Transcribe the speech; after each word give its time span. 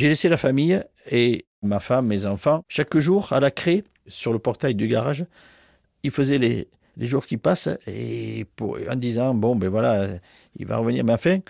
J'ai 0.00 0.08
laissé 0.08 0.30
la 0.30 0.38
famille 0.38 0.82
et 1.10 1.44
ma 1.60 1.78
femme, 1.78 2.06
mes 2.06 2.24
enfants. 2.24 2.64
Chaque 2.68 2.96
jour, 2.96 3.34
à 3.34 3.38
la 3.38 3.50
craie, 3.50 3.82
sur 4.06 4.32
le 4.32 4.38
portail 4.38 4.74
du 4.74 4.88
garage, 4.88 5.26
ils 6.04 6.10
faisaient 6.10 6.38
les, 6.38 6.68
jours 7.06 7.26
qui 7.26 7.36
passent 7.36 7.68
et 7.86 8.46
en 8.90 8.96
disant 8.96 9.34
bon 9.34 9.56
ben 9.56 9.68
voilà 9.68 10.08
il 10.56 10.64
va 10.64 10.78
revenir. 10.78 11.04
Mais 11.04 11.12
enfin 11.12 11.40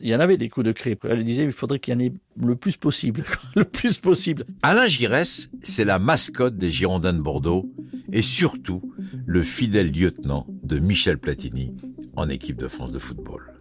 il 0.00 0.08
y 0.08 0.14
en 0.14 0.20
avait 0.20 0.36
des 0.36 0.48
coups 0.48 0.64
de 0.64 0.70
craie. 0.70 0.96
Elle 1.10 1.24
disait 1.24 1.42
il 1.42 1.50
faudrait 1.50 1.80
qu'il 1.80 1.92
y 1.92 1.96
en 1.96 1.98
ait 1.98 2.12
le 2.40 2.54
plus 2.54 2.76
possible 2.76 3.24
le 3.56 3.64
plus 3.64 3.98
possible. 3.98 4.44
Alain 4.62 4.86
Giresse 4.86 5.50
c'est 5.64 5.84
la 5.84 5.98
mascotte 5.98 6.56
des 6.56 6.70
Girondins 6.70 7.14
de 7.14 7.20
Bordeaux 7.20 7.68
et 8.12 8.22
surtout 8.22 8.94
le 9.26 9.42
fidèle 9.42 9.90
lieutenant 9.90 10.46
de 10.62 10.78
Michel 10.78 11.18
Platini 11.18 11.74
en 12.14 12.28
équipe 12.28 12.58
de 12.58 12.68
France 12.68 12.92
de 12.92 13.00
football 13.00 13.55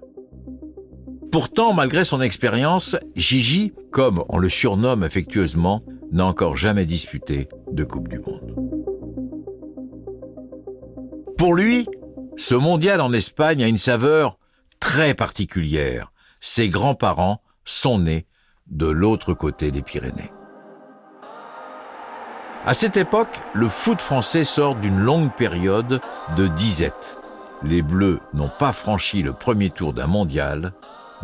Pourtant, 1.35 1.73
malgré 1.73 2.05
son 2.05 2.21
expérience, 2.21 2.95
Gigi, 3.17 3.73
comme 3.91 4.23
on 4.29 4.37
le 4.37 4.47
surnomme 4.47 5.03
affectueusement, 5.03 5.83
n'a 6.13 6.23
encore 6.23 6.55
jamais 6.55 6.85
disputé 6.85 7.49
de 7.69 7.83
Coupe 7.83 8.07
du 8.07 8.19
Monde. 8.19 8.55
Pour 11.37 11.53
lui, 11.53 11.89
ce 12.37 12.55
mondial 12.55 13.01
en 13.01 13.11
Espagne 13.11 13.61
a 13.65 13.67
une 13.67 13.77
saveur 13.77 14.37
très 14.79 15.13
particulière. 15.13 16.13
Ses 16.39 16.69
grands-parents 16.69 17.41
sont 17.65 17.99
nés 17.99 18.27
de 18.67 18.87
l'autre 18.87 19.33
côté 19.33 19.71
des 19.71 19.81
Pyrénées. 19.81 20.31
À 22.65 22.73
cette 22.73 22.95
époque, 22.95 23.41
le 23.53 23.67
foot 23.67 23.99
français 23.99 24.45
sort 24.45 24.75
d'une 24.77 24.99
longue 24.99 25.35
période 25.35 25.99
de 26.37 26.47
disette. 26.47 27.17
Les 27.61 27.81
Bleus 27.81 28.21
n'ont 28.33 28.51
pas 28.57 28.71
franchi 28.71 29.21
le 29.21 29.33
premier 29.33 29.69
tour 29.69 29.91
d'un 29.91 30.07
mondial 30.07 30.71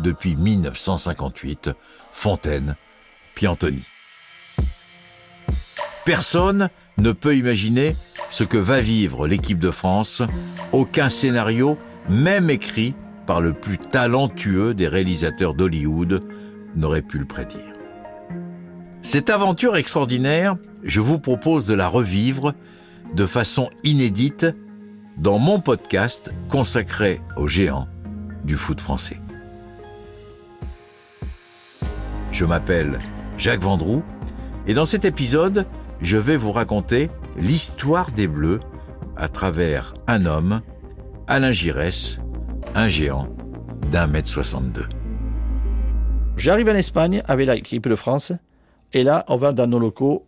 depuis 0.00 0.36
1958, 0.36 1.70
Fontaine, 2.12 2.76
puis 3.34 3.46
Anthony. 3.46 3.82
Personne 6.04 6.68
ne 6.98 7.12
peut 7.12 7.36
imaginer 7.36 7.94
ce 8.30 8.44
que 8.44 8.58
va 8.58 8.80
vivre 8.80 9.26
l'équipe 9.26 9.58
de 9.58 9.70
France, 9.70 10.22
aucun 10.72 11.08
scénario, 11.08 11.78
même 12.08 12.50
écrit 12.50 12.94
par 13.26 13.40
le 13.40 13.52
plus 13.52 13.78
talentueux 13.78 14.74
des 14.74 14.88
réalisateurs 14.88 15.54
d'Hollywood, 15.54 16.22
n'aurait 16.74 17.02
pu 17.02 17.18
le 17.18 17.24
prédire. 17.24 17.60
Cette 19.02 19.30
aventure 19.30 19.76
extraordinaire, 19.76 20.56
je 20.82 21.00
vous 21.00 21.18
propose 21.18 21.64
de 21.64 21.74
la 21.74 21.88
revivre 21.88 22.54
de 23.14 23.26
façon 23.26 23.68
inédite 23.84 24.46
dans 25.18 25.38
mon 25.38 25.60
podcast 25.60 26.32
consacré 26.48 27.20
aux 27.36 27.48
géants 27.48 27.88
du 28.44 28.56
foot 28.56 28.80
français. 28.80 29.20
Je 32.32 32.46
m'appelle 32.46 32.98
Jacques 33.36 33.60
Vendroux 33.60 34.02
et 34.66 34.72
dans 34.72 34.86
cet 34.86 35.04
épisode, 35.04 35.66
je 36.00 36.16
vais 36.16 36.38
vous 36.38 36.50
raconter 36.50 37.10
l'histoire 37.36 38.10
des 38.10 38.26
Bleus 38.26 38.58
à 39.16 39.28
travers 39.28 39.92
un 40.06 40.24
homme, 40.24 40.62
Alain 41.26 41.52
Giresse, 41.52 42.18
un 42.74 42.88
géant 42.88 43.28
d'un 43.90 44.06
mètre 44.06 44.30
62. 44.30 44.86
J'arrive 46.38 46.70
en 46.70 46.74
Espagne 46.74 47.22
avec 47.26 47.48
l'équipe 47.48 47.86
de 47.86 47.96
France 47.96 48.32
et 48.94 49.02
là 49.04 49.26
on 49.28 49.36
va 49.36 49.52
dans 49.52 49.66
nos 49.66 49.78
locaux 49.78 50.26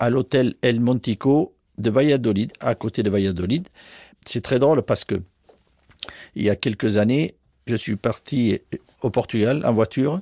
à 0.00 0.10
l'hôtel 0.10 0.54
El 0.62 0.80
Montico 0.80 1.54
de 1.78 1.90
Valladolid, 1.90 2.52
à 2.58 2.74
côté 2.74 3.04
de 3.04 3.10
Valladolid. 3.10 3.68
C'est 4.26 4.42
très 4.42 4.58
drôle 4.58 4.82
parce 4.82 5.04
que 5.04 5.22
il 6.34 6.42
y 6.42 6.50
a 6.50 6.56
quelques 6.56 6.96
années, 6.96 7.36
je 7.68 7.76
suis 7.76 7.94
parti 7.94 8.58
au 9.02 9.10
Portugal 9.10 9.62
en 9.64 9.72
voiture 9.72 10.20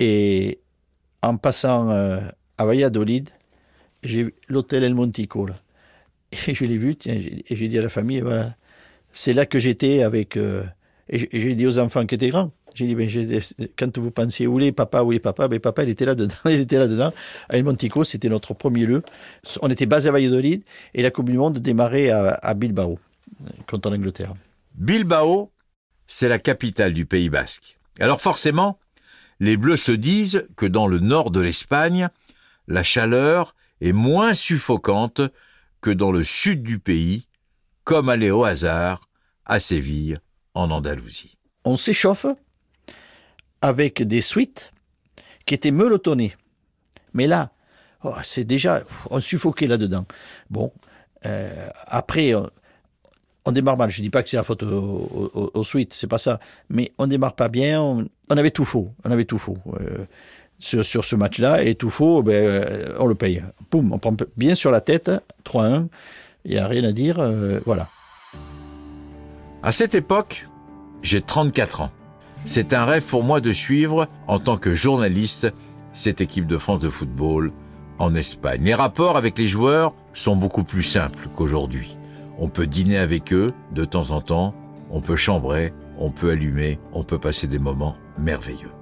et 0.00 0.58
en 1.22 1.36
passant 1.36 1.90
euh, 1.90 2.18
à 2.58 2.64
Valladolid, 2.64 3.28
j'ai 4.02 4.34
l'hôtel 4.48 4.82
El 4.82 4.94
Montico. 4.94 5.46
Là. 5.46 5.54
Et 6.46 6.54
je 6.54 6.64
l'ai 6.64 6.76
vu, 6.76 6.96
tiens, 6.96 7.14
et 7.14 7.56
j'ai 7.56 7.68
dit 7.68 7.76
à 7.76 7.82
la 7.82 7.88
famille, 7.88 8.20
voilà, 8.20 8.54
c'est 9.10 9.32
là 9.32 9.46
que 9.46 9.58
j'étais 9.58 10.02
avec. 10.02 10.36
Euh, 10.36 10.62
et 11.08 11.28
j'ai 11.32 11.56
dit 11.56 11.66
aux 11.66 11.80
enfants 11.80 12.06
qui 12.06 12.14
étaient 12.14 12.28
grands, 12.28 12.52
j'ai 12.72 12.86
dit, 12.86 12.94
ben, 12.94 13.10
quand 13.76 13.98
vous 13.98 14.12
pensiez 14.12 14.46
où 14.46 14.60
est 14.60 14.70
papa, 14.70 15.02
où 15.02 15.12
est 15.12 15.18
papa, 15.18 15.48
ben, 15.48 15.58
papa, 15.58 15.82
il 15.82 15.88
était 15.88 16.04
là-dedans, 16.04 16.34
il 16.44 16.60
était 16.60 16.78
là-dedans. 16.78 17.12
À 17.48 17.56
El 17.56 17.64
Montico, 17.64 18.04
c'était 18.04 18.28
notre 18.28 18.54
premier 18.54 18.86
lieu. 18.86 19.02
On 19.60 19.68
était 19.68 19.86
basé 19.86 20.08
à 20.08 20.12
Valladolid 20.12 20.62
et 20.94 21.02
la 21.02 21.10
Coupe 21.10 21.30
du 21.30 21.36
Monde 21.36 21.58
démarrait 21.58 22.10
à, 22.10 22.34
à 22.34 22.54
Bilbao, 22.54 22.96
contre 23.66 23.90
l'Angleterre. 23.90 24.34
Bilbao, 24.76 25.50
c'est 26.06 26.28
la 26.28 26.38
capitale 26.38 26.94
du 26.94 27.06
Pays 27.06 27.28
Basque. 27.28 27.76
Alors 27.98 28.20
forcément, 28.20 28.78
les 29.40 29.56
Bleus 29.56 29.78
se 29.78 29.92
disent 29.92 30.46
que 30.56 30.66
dans 30.66 30.86
le 30.86 30.98
nord 30.98 31.30
de 31.30 31.40
l'Espagne, 31.40 32.08
la 32.68 32.82
chaleur 32.82 33.56
est 33.80 33.92
moins 33.92 34.34
suffocante 34.34 35.22
que 35.80 35.90
dans 35.90 36.12
le 36.12 36.24
sud 36.24 36.62
du 36.62 36.78
pays, 36.78 37.26
comme 37.84 38.08
aller 38.08 38.30
au 38.30 38.44
hasard 38.44 39.08
à 39.46 39.58
Séville, 39.58 40.18
en 40.54 40.70
Andalousie. 40.70 41.38
On 41.64 41.76
s'échauffe 41.76 42.26
avec 43.62 44.02
des 44.02 44.20
suites 44.20 44.72
qui 45.46 45.54
étaient 45.54 45.70
meuletonnées. 45.70 46.34
Mais 47.14 47.26
là, 47.26 47.50
oh, 48.04 48.14
c'est 48.22 48.44
déjà, 48.44 48.82
on 49.10 49.20
suffoquait 49.20 49.66
là-dedans. 49.66 50.06
Bon, 50.50 50.72
euh, 51.26 51.68
après, 51.86 52.34
on, 53.44 53.52
démarre 53.52 53.76
mal. 53.76 53.90
Je 53.90 54.02
dis 54.02 54.10
pas 54.10 54.22
que 54.22 54.28
c'est 54.28 54.36
la 54.36 54.44
faute 54.44 54.62
aux, 54.62 55.64
suites, 55.64 55.92
c'est 55.94 56.06
pas 56.06 56.18
ça. 56.18 56.38
Mais 56.68 56.92
on 56.98 57.06
démarre 57.06 57.34
pas 57.34 57.48
bien. 57.48 58.06
On, 58.30 58.36
avait 58.36 58.50
tout 58.50 58.64
faux. 58.64 58.88
On 59.04 59.10
avait 59.10 59.24
tout 59.24 59.38
faux. 59.38 59.56
Euh, 59.80 60.06
sur, 60.58 61.04
ce 61.04 61.16
match-là, 61.16 61.62
et 61.62 61.74
tout 61.74 61.90
faux, 61.90 62.22
ben, 62.22 62.68
on 62.98 63.06
le 63.06 63.14
paye. 63.14 63.42
Poum, 63.70 63.92
on 63.92 63.98
prend 63.98 64.14
bien 64.36 64.54
sur 64.54 64.70
la 64.70 64.80
tête, 64.80 65.10
3-1, 65.44 65.86
il 66.44 66.52
n'y 66.52 66.58
a 66.58 66.66
rien 66.66 66.84
à 66.84 66.92
dire, 66.92 67.18
euh, 67.18 67.60
voilà. 67.64 67.88
À 69.62 69.72
cette 69.72 69.94
époque, 69.94 70.48
j'ai 71.02 71.22
34 71.22 71.82
ans. 71.82 71.90
C'est 72.46 72.72
un 72.72 72.84
rêve 72.84 73.04
pour 73.04 73.22
moi 73.22 73.40
de 73.40 73.52
suivre, 73.52 74.08
en 74.26 74.38
tant 74.38 74.56
que 74.56 74.74
journaliste, 74.74 75.48
cette 75.92 76.20
équipe 76.20 76.46
de 76.46 76.58
France 76.58 76.80
de 76.80 76.88
football 76.88 77.52
en 77.98 78.14
Espagne. 78.14 78.62
Les 78.64 78.74
rapports 78.74 79.16
avec 79.16 79.36
les 79.36 79.48
joueurs 79.48 79.94
sont 80.14 80.36
beaucoup 80.36 80.64
plus 80.64 80.82
simples 80.82 81.28
qu'aujourd'hui. 81.34 81.98
On 82.38 82.48
peut 82.48 82.66
dîner 82.66 82.96
avec 82.96 83.32
eux 83.32 83.50
de 83.72 83.84
temps 83.84 84.10
en 84.10 84.22
temps, 84.22 84.54
on 84.90 85.02
peut 85.02 85.16
chambrer, 85.16 85.74
on 86.00 86.10
peut 86.10 86.30
allumer, 86.30 86.80
on 86.92 87.04
peut 87.04 87.18
passer 87.18 87.46
des 87.46 87.58
moments 87.58 87.96
merveilleux. 88.18 88.72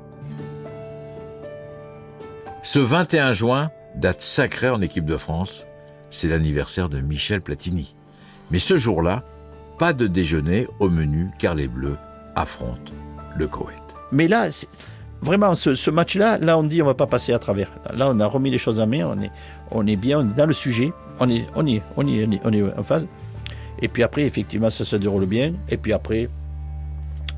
Ce 2.63 2.79
21 2.79 3.33
juin, 3.33 3.71
date 3.97 4.23
sacrée 4.23 4.71
en 4.71 4.81
équipe 4.81 5.05
de 5.05 5.17
France, 5.17 5.67
c'est 6.11 6.29
l'anniversaire 6.29 6.89
de 6.89 7.01
Michel 7.01 7.43
Platini. 7.43 7.95
Mais 8.51 8.59
ce 8.59 8.77
jour-là, 8.77 9.25
pas 9.79 9.93
de 9.93 10.07
déjeuner 10.07 10.67
au 10.79 10.89
menu 10.89 11.29
car 11.39 11.55
les 11.55 11.69
Bleus 11.69 11.99
affrontent 12.35 12.93
le 13.37 13.47
Koweït. 13.47 13.83
Mais 14.13 14.29
là, 14.29 14.49
vraiment, 15.21 15.55
ce, 15.55 15.91
match-là, 15.91 16.39
là, 16.39 16.59
on 16.59 16.63
dit 16.63 16.83
on 16.83 16.87
va 16.87 16.95
pas 16.95 17.07
passer 17.07 17.33
à 17.33 17.39
travers. 17.39 17.73
Là, 17.95 18.09
on 18.11 18.21
a 18.21 18.27
remis 18.27 18.51
les 18.51 18.59
choses 18.59 18.81
en 18.81 18.87
main, 18.87 19.05
on 19.05 19.21
est, 19.21 19.31
on 19.71 19.87
est 19.87 19.97
bien, 19.97 20.25
dans 20.25 20.47
le 20.47 20.53
sujet, 20.53 20.93
on 21.21 21.29
est, 21.29 21.47
on 21.55 21.67
est, 21.67 21.83
on 21.97 22.07
est, 22.07 22.41
on 22.45 22.53
est 22.53 22.63
en 22.63 22.83
phase. 22.83 23.07
Et 23.81 23.89
puis 23.89 24.03
après, 24.03 24.23
effectivement, 24.23 24.71
ça 24.71 24.85
se 24.85 24.97
déroule 24.97 25.27
bien. 25.27 25.53
Et 25.69 25.77
puis 25.77 25.93
après, 25.93 26.29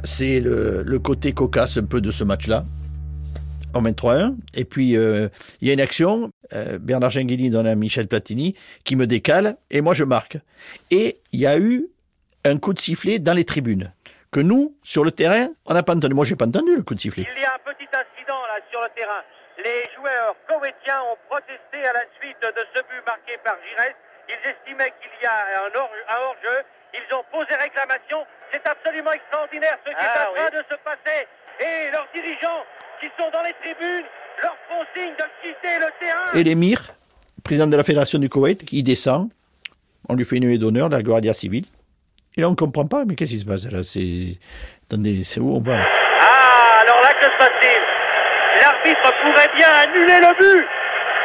c'est 0.04 0.40
le, 0.40 0.98
côté 0.98 1.32
cocasse 1.32 1.76
un 1.78 1.84
peu 1.84 2.00
de 2.00 2.10
ce 2.10 2.24
match-là 2.24 2.64
on 3.74 3.80
mène 3.82 3.94
3-1. 3.94 4.34
Et 4.54 4.64
puis, 4.64 4.96
euh, 4.96 5.28
il 5.60 5.68
y 5.68 5.70
a 5.70 5.74
une 5.74 5.80
action. 5.80 6.30
Euh, 6.52 6.78
Bernard 6.78 7.12
Genghini 7.12 7.50
donne 7.50 7.68
à 7.68 7.76
Michel 7.76 8.08
Platini 8.08 8.56
qui 8.82 8.96
me 8.96 9.06
décale 9.06 9.56
et 9.70 9.80
moi 9.80 9.94
je 9.94 10.02
marque. 10.02 10.38
Et 10.90 11.20
il 11.32 11.40
y 11.40 11.46
a 11.46 11.56
eu 11.56 11.86
un 12.44 12.58
coup 12.58 12.72
de 12.72 12.80
sifflet 12.80 13.20
dans 13.20 13.32
les 13.32 13.44
tribunes 13.44 13.92
que 14.32 14.40
nous, 14.40 14.74
sur 14.82 15.04
le 15.04 15.10
terrain, 15.10 15.48
on 15.66 15.74
n'a 15.74 15.82
pas 15.82 15.94
entendu. 15.94 16.14
Moi, 16.14 16.24
j'ai 16.24 16.36
pas 16.36 16.46
entendu 16.46 16.74
le 16.74 16.82
coup 16.82 16.94
de 16.94 17.00
sifflet. 17.00 17.26
Il 17.36 17.42
y 17.42 17.44
a 17.44 17.54
un 17.54 17.62
petit 17.62 17.86
incident 17.90 18.40
là 18.46 18.58
sur 18.70 18.80
le 18.80 18.88
terrain. 18.94 19.22
Les 19.58 19.86
joueurs 19.94 20.34
koweïtiens 20.48 21.02
ont 21.02 21.18
protesté 21.28 21.84
à 21.84 21.92
la 21.92 22.04
suite 22.18 22.40
de 22.40 22.62
ce 22.74 22.80
but 22.80 23.02
marqué 23.06 23.36
par 23.44 23.54
Gires. 23.62 23.94
Ils 24.28 24.50
estimaient 24.50 24.92
qu'il 25.02 25.10
y 25.22 25.26
a 25.26 25.66
un 25.66 25.70
hors-jeu. 25.74 26.64
Ils 26.94 27.14
ont 27.14 27.24
posé 27.30 27.54
réclamation. 27.54 28.18
C'est 28.52 28.66
absolument 28.66 29.12
extraordinaire 29.12 29.78
ce 29.84 29.90
qui 29.90 29.96
ah, 29.98 30.04
est 30.04 30.10
en 30.10 30.34
train 30.34 30.50
oui. 30.50 30.58
de 30.58 30.62
se 30.68 30.76
passer. 30.82 31.26
Et 31.60 31.90
leurs 31.92 32.08
dirigeants 32.14 32.64
qui 33.00 33.06
sont 33.18 33.30
dans 33.30 33.42
les 33.42 33.54
tribunes 33.62 34.06
leur 34.42 34.56
font 34.68 34.84
signe 34.94 35.12
de 35.14 35.24
quitter 35.42 35.78
le 35.78 35.86
terrain. 36.00 36.32
Et 36.34 36.42
l'émir, 36.42 36.92
président 37.44 37.66
de 37.66 37.76
la 37.76 37.84
Fédération 37.84 38.18
du 38.18 38.28
Koweït, 38.28 38.64
il 38.72 38.82
descend. 38.82 39.30
On 40.08 40.14
lui 40.14 40.24
fait 40.24 40.36
une 40.36 40.46
huée 40.46 40.58
d'honneur, 40.58 40.88
la 40.88 41.02
Guardia 41.02 41.32
civile. 41.32 41.66
Et 42.36 42.40
là, 42.40 42.48
on 42.48 42.52
ne 42.52 42.56
comprend 42.56 42.86
pas, 42.86 43.04
mais 43.04 43.14
qu'est-ce 43.14 43.30
qui 43.30 43.38
se 43.38 43.44
passe 43.44 43.70
là? 43.70 43.82
C'est. 43.82 44.38
Attendez, 44.88 45.22
c'est 45.24 45.40
où 45.40 45.54
on 45.54 45.60
va? 45.60 45.78
Ah, 46.20 46.80
alors 46.82 47.00
là, 47.02 47.14
que 47.14 47.26
se 47.26 47.38
passe-t-il? 47.38 48.60
L'arbitre 48.60 49.12
pourrait 49.22 49.50
bien 49.54 49.68
annuler 49.68 50.20
le 50.20 50.34
but 50.36 50.66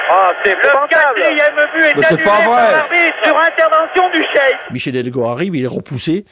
ah, 0.09 0.33
c'est 0.43 0.55
le 0.55 0.87
quatrième 0.87 1.55
but 1.73 1.79
est 1.81 1.95
Mais 1.95 2.05
annulé 2.05 2.23
pas 2.23 2.29
par 2.31 2.41
vrai. 2.43 2.71
l'arbitre 2.71 3.23
sur 3.23 3.37
intervention 3.37 4.09
du 4.11 4.23
cheikh. 4.23 4.57
Michel 4.71 4.93
Delgo 4.93 5.25
arrive, 5.25 5.55
il 5.55 5.63
est 5.65 5.67
repoussé. 5.67 6.23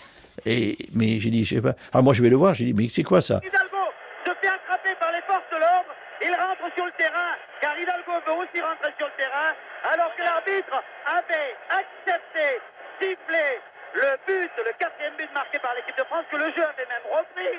Et, 0.46 0.78
mais 0.94 1.20
j'ai 1.20 1.30
dit, 1.30 1.46
je 1.46 1.56
sais 1.56 1.62
pas. 1.62 1.74
Alors 1.94 2.04
moi, 2.04 2.14
je 2.14 2.22
vais 2.22 2.30
le 2.30 2.36
voir. 2.36 2.54
J'ai 2.54 2.66
dit, 2.66 2.74
mais 2.75 2.90
c'est 2.90 3.04
quoi 3.04 3.22
ça? 3.22 3.40
Hidalgo 3.44 3.84
se 4.25 4.31
fait 4.42 4.48
attraper 4.50 4.94
par 5.00 5.12
les 5.12 5.22
forces 5.25 5.48
de 5.52 5.58
l'ordre 5.58 5.92
Il 6.22 6.34
rentre 6.34 6.66
sur 6.75 6.86
le 6.86 6.92
terrain, 6.98 7.34
car 7.62 7.74
Hidalgo 7.78 8.14
veut 8.28 8.38
aussi 8.42 8.60
rentrer 8.62 8.94
sur 8.98 9.08
le 9.08 9.16
terrain, 9.18 9.54
alors 9.94 10.12
que 10.16 10.24
l'arbitre 10.24 10.78
avait 11.06 11.54
accepté, 11.70 12.62
sifflé 13.00 13.46
le 13.94 14.10
but, 14.25 14.52
le 14.58 14.74
quatrième 14.78 15.14
but 15.18 15.30
marqué 15.34 15.60
par 15.60 15.74
l'équipe 15.75 15.98
de 15.98 16.04
France, 16.10 16.25
que 16.31 16.38
le 16.38 16.50
jeu 16.54 16.66
avait 16.66 16.90
même 16.90 17.06
repris 17.10 17.58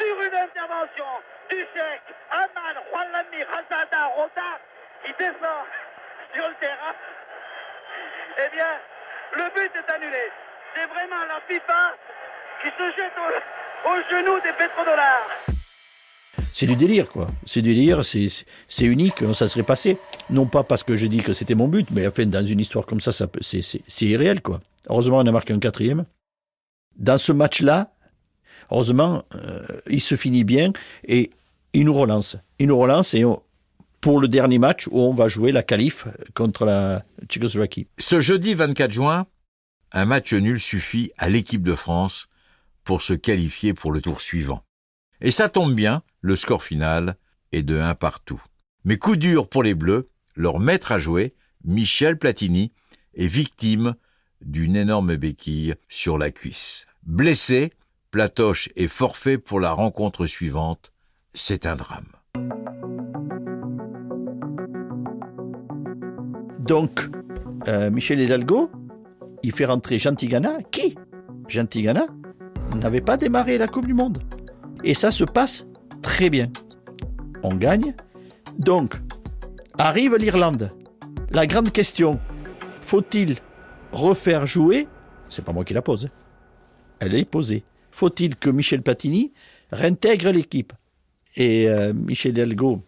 sur 0.00 0.14
une 0.16 0.36
intervention 0.36 1.08
du 1.52 1.60
chèque 1.76 2.08
Aman 2.32 2.76
Juanlami 2.88 3.44
Razada 3.44 4.04
Rota 4.16 4.56
qui 5.04 5.12
descend 5.18 5.62
sur 6.34 6.48
le 6.48 6.54
terrain. 6.60 6.94
Eh 8.38 8.54
bien, 8.56 8.70
le 9.36 9.44
but 9.54 9.70
est 9.74 9.92
annulé. 9.92 10.24
C'est 10.74 10.86
vraiment 10.86 11.22
la 11.28 11.40
FIFA 11.48 11.96
qui 12.62 12.68
se 12.68 12.96
jette 12.96 13.12
au, 13.18 13.88
au 13.90 13.96
genou 14.10 14.40
des 14.42 14.52
pétrodollars. 14.52 15.26
C'est 16.54 16.66
du 16.66 16.76
délire, 16.76 17.08
quoi. 17.10 17.26
C'est 17.46 17.62
du 17.62 17.74
délire, 17.74 18.02
c'est 18.04 18.84
unique, 18.84 19.22
ça 19.34 19.48
serait 19.48 19.62
passé. 19.64 19.98
Non 20.30 20.46
pas 20.46 20.62
parce 20.62 20.82
que 20.82 20.96
je 20.96 21.06
dis 21.06 21.22
que 21.22 21.32
c'était 21.32 21.54
mon 21.54 21.68
but, 21.68 21.90
mais 21.90 22.06
enfin, 22.06 22.24
dans 22.26 22.44
une 22.44 22.60
histoire 22.60 22.86
comme 22.86 23.00
ça, 23.00 23.10
ça 23.12 23.26
c'est 23.40 24.04
irréel, 24.04 24.40
quoi. 24.42 24.60
Heureusement, 24.88 25.18
on 25.18 25.26
a 25.26 25.32
marqué 25.32 25.52
un 25.52 25.58
quatrième. 25.58 26.04
Dans 26.96 27.16
ce 27.18 27.32
match-là, 27.32 27.90
heureusement, 28.70 29.22
euh, 29.34 29.66
il 29.88 30.00
se 30.00 30.14
finit 30.14 30.44
bien 30.44 30.72
et 31.06 31.30
il 31.72 31.84
nous 31.86 31.94
relance. 31.94 32.36
Il 32.58 32.68
nous 32.68 32.78
relance 32.78 33.14
et 33.14 33.24
on- 33.24 33.42
pour 34.02 34.20
le 34.20 34.28
dernier 34.28 34.58
match 34.58 34.88
où 34.90 35.00
on 35.00 35.14
va 35.14 35.28
jouer 35.28 35.52
la 35.52 35.62
qualif 35.62 36.06
contre 36.34 36.66
la 36.66 37.04
Tchécoslovaquie. 37.28 37.86
Ce 37.98 38.20
jeudi 38.20 38.52
24 38.52 38.90
juin, 38.90 39.26
un 39.92 40.04
match 40.04 40.34
nul 40.34 40.60
suffit 40.60 41.12
à 41.16 41.30
l'équipe 41.30 41.62
de 41.62 41.74
France 41.74 42.28
pour 42.84 43.00
se 43.00 43.14
qualifier 43.14 43.72
pour 43.72 43.92
le 43.92 44.02
tour 44.02 44.20
suivant. 44.20 44.64
Et 45.20 45.30
ça 45.30 45.48
tombe 45.48 45.72
bien, 45.72 46.02
le 46.20 46.34
score 46.34 46.64
final 46.64 47.16
est 47.52 47.62
de 47.62 47.78
1 47.78 47.94
partout. 47.94 48.42
Mais 48.84 48.96
coup 48.96 49.14
dur 49.14 49.48
pour 49.48 49.62
les 49.62 49.74
Bleus, 49.74 50.10
leur 50.34 50.58
maître 50.58 50.90
à 50.90 50.98
jouer, 50.98 51.34
Michel 51.64 52.18
Platini, 52.18 52.72
est 53.14 53.28
victime 53.28 53.94
d'une 54.40 54.74
énorme 54.74 55.14
béquille 55.14 55.74
sur 55.88 56.18
la 56.18 56.32
cuisse. 56.32 56.86
Blessé, 57.04 57.72
Platoche 58.10 58.68
est 58.74 58.88
forfait 58.88 59.38
pour 59.38 59.60
la 59.60 59.70
rencontre 59.70 60.26
suivante. 60.26 60.92
C'est 61.34 61.66
un 61.66 61.76
drame. 61.76 62.12
Donc, 66.62 67.10
euh, 67.66 67.90
Michel 67.90 68.20
Hidalgo, 68.20 68.70
il 69.42 69.52
fait 69.52 69.64
rentrer 69.64 69.98
Gentigana, 69.98 70.58
qui 70.70 70.94
Gentigana 71.48 72.06
n'avait 72.76 73.00
pas 73.00 73.16
démarré 73.16 73.58
la 73.58 73.66
Coupe 73.66 73.86
du 73.86 73.94
Monde. 73.94 74.22
Et 74.84 74.94
ça 74.94 75.10
se 75.10 75.24
passe 75.24 75.66
très 76.02 76.30
bien. 76.30 76.50
On 77.42 77.54
gagne. 77.54 77.94
Donc, 78.58 78.94
arrive 79.76 80.16
l'Irlande. 80.16 80.70
La 81.30 81.46
grande 81.46 81.72
question, 81.72 82.20
faut-il 82.80 83.36
refaire 83.90 84.46
jouer? 84.46 84.86
C'est 85.28 85.44
pas 85.44 85.52
moi 85.52 85.64
qui 85.64 85.74
la 85.74 85.82
pose. 85.82 86.08
Elle 87.00 87.16
est 87.16 87.24
posée. 87.24 87.64
Faut-il 87.90 88.36
que 88.36 88.50
Michel 88.50 88.82
Platini 88.82 89.32
réintègre 89.72 90.30
l'équipe? 90.30 90.72
Et 91.36 91.68
euh, 91.68 91.92
Michel 91.92 92.32
Hidalgo, 92.32 92.82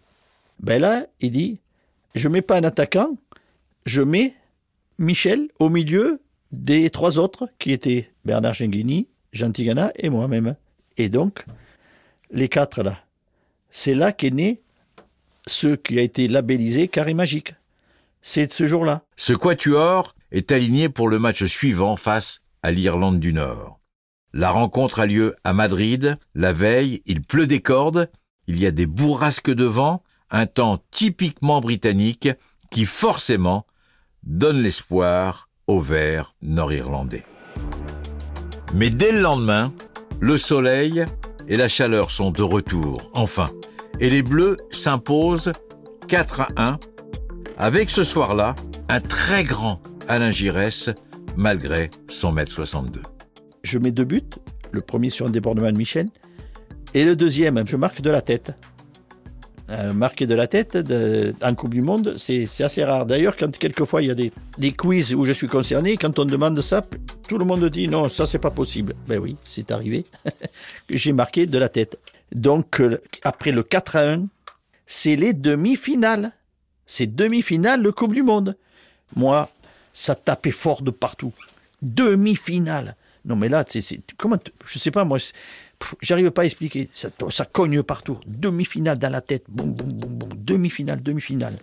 ben 0.59 0.81
là, 0.81 1.07
il 1.19 1.31
dit, 1.31 1.59
je 2.13 2.29
mets 2.29 2.41
pas 2.41 2.57
un 2.57 2.63
attaquant, 2.63 3.17
je 3.85 4.01
mets 4.01 4.33
Michel 4.97 5.49
au 5.59 5.69
milieu 5.69 6.21
des 6.51 6.89
trois 6.89 7.19
autres 7.19 7.49
qui 7.59 7.71
étaient 7.71 8.11
Bernard 8.23 8.53
Genghini, 8.53 9.07
Jean 9.33 9.51
Tigana 9.51 9.91
et 9.95 10.09
moi-même. 10.09 10.55
Et 10.97 11.09
donc, 11.09 11.45
les 12.31 12.49
quatre 12.49 12.83
là. 12.83 12.99
C'est 13.69 13.95
là 13.95 14.11
qu'est 14.11 14.31
né 14.31 14.61
ce 15.47 15.75
qui 15.75 15.99
a 15.99 16.01
été 16.01 16.27
labellisé 16.27 16.87
carré 16.87 17.13
magique. 17.13 17.53
C'est 18.21 18.51
ce 18.51 18.65
jour-là. 18.65 19.03
Ce 19.17 19.33
quatuor 19.33 20.15
est 20.31 20.51
aligné 20.51 20.89
pour 20.89 21.09
le 21.09 21.19
match 21.19 21.43
suivant 21.45 21.95
face 21.95 22.41
à 22.63 22.71
l'Irlande 22.71 23.19
du 23.19 23.33
Nord. 23.33 23.79
La 24.33 24.49
rencontre 24.49 24.99
a 24.99 25.05
lieu 25.05 25.35
à 25.43 25.53
Madrid. 25.53 26.17
La 26.33 26.51
veille, 26.51 27.01
il 27.05 27.21
pleut 27.21 27.47
des 27.47 27.61
cordes, 27.61 28.09
il 28.47 28.59
y 28.59 28.65
a 28.65 28.71
des 28.71 28.87
bourrasques 28.87 29.53
de 29.53 29.65
vent, 29.65 30.01
un 30.31 30.47
temps 30.47 30.79
typiquement 30.89 31.61
britannique 31.61 32.29
qui 32.71 32.85
forcément 32.85 33.65
donne 34.25 34.61
l'espoir 34.61 35.49
aux 35.67 35.79
Verts 35.79 36.35
nord-irlandais. 36.41 37.23
Mais 38.73 38.89
dès 38.89 39.11
le 39.11 39.21
lendemain, 39.21 39.73
le 40.19 40.37
soleil 40.37 41.05
et 41.47 41.57
la 41.57 41.69
chaleur 41.69 42.11
sont 42.11 42.31
de 42.31 42.41
retour, 42.41 43.09
enfin, 43.13 43.51
et 43.99 44.09
les 44.09 44.23
Bleus 44.23 44.57
s'imposent 44.71 45.53
4 46.07 46.41
à 46.41 46.47
1 46.57 46.79
avec 47.57 47.89
ce 47.89 48.03
soir-là, 48.03 48.55
un 48.89 48.99
très 48.99 49.43
grand 49.43 49.81
Alain 50.07 50.31
Giresse, 50.31 50.89
malgré 51.37 51.89
son 52.09 52.31
mètre 52.31 52.51
62. 52.51 53.01
Je 53.63 53.79
mets 53.79 53.91
deux 53.91 54.03
buts. 54.03 54.21
Le 54.71 54.81
premier 54.81 55.09
sur 55.09 55.25
un 55.25 55.29
débordement 55.29 55.71
de 55.71 55.77
Michel. 55.77 56.09
Et 56.93 57.05
le 57.05 57.15
deuxième, 57.15 57.65
je 57.65 57.77
marque 57.77 58.01
de 58.01 58.09
la 58.09 58.21
tête. 58.21 58.51
Euh, 59.71 59.93
marquer 59.93 60.27
de 60.27 60.35
la 60.35 60.45
tête 60.45 60.77
en 61.41 61.55
Coupe 61.55 61.73
du 61.73 61.81
Monde, 61.81 62.15
c'est 62.17 62.45
assez 62.63 62.83
rare. 62.83 63.07
D'ailleurs, 63.07 63.35
quand 63.35 63.57
quelquefois 63.57 64.03
il 64.03 64.09
y 64.09 64.11
a 64.11 64.15
des, 64.15 64.31
des 64.59 64.71
quiz 64.73 65.15
où 65.15 65.23
je 65.23 65.31
suis 65.31 65.47
concerné, 65.47 65.97
quand 65.97 66.19
on 66.19 66.25
demande 66.25 66.61
ça, 66.61 66.85
tout 67.27 67.39
le 67.39 67.45
monde 67.45 67.65
dit 67.69 67.87
non, 67.87 68.07
ça 68.07 68.27
c'est 68.27 68.37
pas 68.37 68.51
possible. 68.51 68.93
Ben 69.07 69.17
oui, 69.19 69.37
c'est 69.43 69.71
arrivé. 69.71 70.05
J'ai 70.89 71.13
marqué 71.13 71.47
de 71.47 71.57
la 71.57 71.69
tête. 71.69 71.97
Donc, 72.31 72.79
euh, 72.79 73.01
après 73.23 73.51
le 73.51 73.63
4 73.63 73.95
à 73.95 74.11
1, 74.11 74.25
c'est 74.85 75.15
les 75.15 75.33
demi-finales. 75.33 76.31
C'est 76.85 77.07
demi-finale 77.07 77.81
de 77.81 77.89
Coupe 77.89 78.13
du 78.13 78.21
Monde. 78.21 78.55
Moi, 79.15 79.49
ça 79.93 80.13
tapait 80.13 80.51
fort 80.51 80.83
de 80.83 80.91
partout. 80.91 81.33
Demi-finale. 81.81 82.95
Non, 83.25 83.35
mais 83.35 83.49
là, 83.49 83.63
c'est, 83.67 83.99
comment, 84.17 84.37
je 84.65 84.77
sais 84.77 84.91
pas, 84.91 85.03
moi, 85.03 85.17
j'arrive 86.01 86.31
pas 86.31 86.43
à 86.43 86.45
expliquer. 86.45 86.89
Ça, 86.93 87.45
cogne 87.45 87.83
partout. 87.83 88.19
Demi-finale 88.25 88.97
dans 88.97 89.11
la 89.11 89.21
tête. 89.21 89.45
Boum, 89.49 89.73
boum, 89.73 89.89
boum, 89.89 90.15
boum. 90.17 90.29
Demi-finale, 90.37 91.01
demi-finale. 91.01 91.57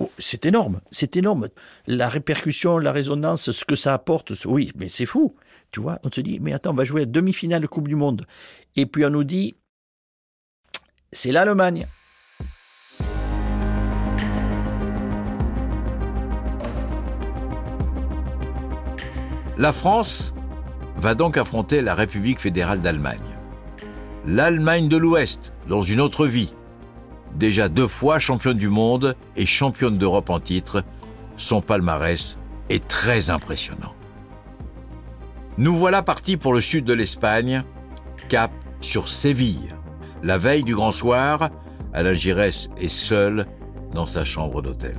Oh, 0.00 0.10
C'est 0.18 0.46
énorme. 0.46 0.80
C'est 0.90 1.16
énorme. 1.16 1.48
La 1.86 2.08
répercussion, 2.08 2.78
la 2.78 2.92
résonance, 2.92 3.50
ce 3.50 3.64
que 3.64 3.76
ça 3.76 3.94
apporte. 3.94 4.32
Oui, 4.44 4.72
mais 4.78 4.88
c'est 4.88 5.06
fou. 5.06 5.34
Tu 5.70 5.80
vois, 5.80 5.98
on 6.04 6.10
se 6.10 6.20
dit, 6.20 6.38
mais 6.40 6.52
attends, 6.52 6.72
on 6.72 6.74
va 6.74 6.84
jouer 6.84 7.02
à 7.02 7.06
demi-finale 7.06 7.62
de 7.62 7.66
Coupe 7.66 7.88
du 7.88 7.94
Monde. 7.94 8.26
Et 8.76 8.84
puis 8.84 9.04
on 9.06 9.10
nous 9.10 9.24
dit, 9.24 9.56
c'est 11.10 11.32
l'Allemagne. 11.32 11.86
La 19.58 19.72
France 19.72 20.34
va 20.96 21.14
donc 21.14 21.36
affronter 21.36 21.82
la 21.82 21.94
République 21.94 22.40
fédérale 22.40 22.80
d'Allemagne. 22.80 23.31
L'Allemagne 24.26 24.88
de 24.88 24.96
l'Ouest, 24.96 25.52
dans 25.68 25.82
une 25.82 26.00
autre 26.00 26.26
vie. 26.26 26.54
Déjà 27.34 27.68
deux 27.68 27.88
fois 27.88 28.20
championne 28.20 28.56
du 28.56 28.68
monde 28.68 29.16
et 29.34 29.46
championne 29.46 29.98
d'Europe 29.98 30.30
en 30.30 30.38
titre, 30.38 30.84
son 31.36 31.60
palmarès 31.60 32.36
est 32.68 32.86
très 32.86 33.30
impressionnant. 33.30 33.94
Nous 35.58 35.74
voilà 35.74 36.02
partis 36.02 36.36
pour 36.36 36.54
le 36.54 36.60
sud 36.60 36.84
de 36.84 36.92
l'Espagne, 36.92 37.64
cap 38.28 38.52
sur 38.80 39.08
Séville. 39.08 39.70
La 40.22 40.38
veille 40.38 40.62
du 40.62 40.76
grand 40.76 40.92
soir, 40.92 41.48
Alain 41.92 42.14
Giresse 42.14 42.68
est 42.76 42.88
seul 42.88 43.44
dans 43.92 44.06
sa 44.06 44.24
chambre 44.24 44.62
d'hôtel. 44.62 44.96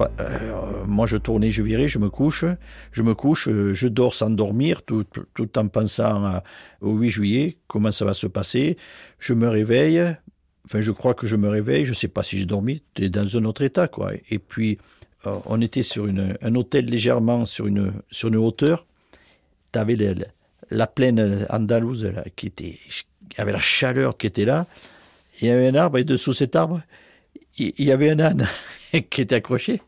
Euh, 0.00 0.84
moi, 0.86 1.06
je 1.06 1.16
tournais, 1.16 1.50
je 1.50 1.62
virais, 1.62 1.88
je 1.88 1.98
me 1.98 2.10
couche, 2.10 2.44
je 2.92 3.02
me 3.02 3.14
couche, 3.14 3.48
euh, 3.48 3.72
je 3.74 3.88
dors 3.88 4.12
sans 4.14 4.30
dormir, 4.30 4.82
tout, 4.82 5.04
tout- 5.34 5.58
en 5.58 5.68
pensant 5.68 6.42
au 6.80 6.94
8 6.96 7.10
juillet, 7.10 7.56
comment 7.66 7.90
ça 7.90 8.04
va 8.04 8.12
se 8.14 8.26
passer. 8.26 8.76
Je 9.18 9.32
me 9.32 9.48
réveille, 9.48 10.02
enfin, 10.66 10.80
je 10.82 10.90
crois 10.92 11.14
que 11.14 11.26
je 11.26 11.36
me 11.36 11.48
réveille, 11.48 11.84
je 11.84 11.90
ne 11.90 11.94
sais 11.94 12.08
pas 12.08 12.22
si 12.22 12.36
j'ai 12.38 12.44
dormi, 12.44 12.82
dans 12.98 13.36
un 13.36 13.44
autre 13.44 13.62
état, 13.62 13.88
quoi. 13.88 14.12
Et 14.30 14.38
puis, 14.38 14.78
euh, 15.26 15.36
on 15.46 15.60
était 15.62 15.82
sur 15.82 16.06
une, 16.06 16.36
un 16.42 16.54
hôtel 16.54 16.84
légèrement 16.86 17.46
sur 17.46 17.66
une, 17.66 17.92
sur 18.10 18.28
une 18.28 18.36
hauteur. 18.36 18.86
Tu 19.72 19.78
avais 19.78 19.96
le- 19.96 20.14
la 20.70 20.86
plaine 20.86 21.46
andalouse 21.48 22.04
là, 22.04 22.24
qui 22.34 22.48
était, 22.48 22.78
avait 23.38 23.52
la 23.52 23.60
chaleur 23.60 24.16
qui 24.18 24.26
était 24.26 24.44
là. 24.44 24.66
Il 25.40 25.48
y 25.48 25.50
avait 25.50 25.68
un 25.68 25.74
arbre, 25.74 25.98
et 25.98 26.04
dessous 26.04 26.32
cet 26.32 26.54
arbre, 26.56 26.82
il 27.58 27.84
y 27.84 27.92
avait 27.92 28.10
un 28.10 28.20
âne 28.20 28.46
qui 29.10 29.20
était 29.20 29.34
accroché. 29.36 29.80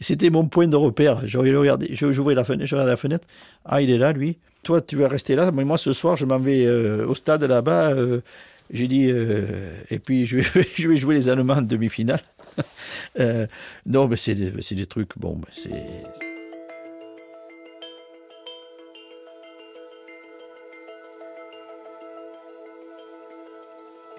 C'était 0.00 0.30
mon 0.30 0.46
point 0.46 0.68
de 0.68 0.76
repère. 0.76 1.26
Je- 1.26 2.12
j'ouvrais 2.12 2.34
la 2.34 2.44
fenêtre, 2.44 2.70
regardais 2.70 2.90
la 2.92 2.96
fenêtre. 2.96 3.26
Ah, 3.64 3.82
il 3.82 3.90
est 3.90 3.98
là, 3.98 4.12
lui. 4.12 4.38
Toi, 4.62 4.80
tu 4.80 4.96
vas 4.96 5.08
rester 5.08 5.34
là. 5.34 5.50
Mais 5.50 5.64
moi, 5.64 5.76
ce 5.78 5.92
soir, 5.92 6.16
je 6.16 6.24
m'en 6.26 6.38
vais 6.38 6.64
euh, 6.66 7.04
au 7.06 7.14
stade 7.14 7.42
là-bas. 7.44 7.90
euh, 7.90 8.20
J'ai 8.70 8.86
dit, 8.86 9.08
euh, 9.10 9.70
et 9.90 9.98
puis 9.98 10.26
je 10.26 10.38
vais, 10.38 10.96
jouer 10.96 11.14
les 11.14 11.28
Allemands 11.28 11.54
en 11.58 11.62
demi-finale. 11.62 12.20
Non, 13.86 14.08
mais 14.08 14.16
c'est 14.16 14.34
des, 14.34 14.86
trucs. 14.86 15.16
Bon, 15.18 15.40
c'est. 15.52 15.70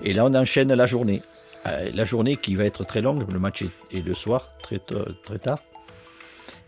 Et 0.01 0.13
là, 0.13 0.25
on 0.25 0.33
enchaîne 0.33 0.73
la 0.73 0.85
journée. 0.85 1.21
Euh, 1.67 1.91
la 1.93 2.03
journée 2.05 2.37
qui 2.37 2.55
va 2.55 2.63
être 2.63 2.85
très 2.85 3.01
longue, 3.01 3.29
le 3.29 3.39
match 3.39 3.63
est, 3.91 4.05
le 4.05 4.13
soir, 4.13 4.53
très, 4.61 4.79
très 4.79 5.39
tard. 5.39 5.59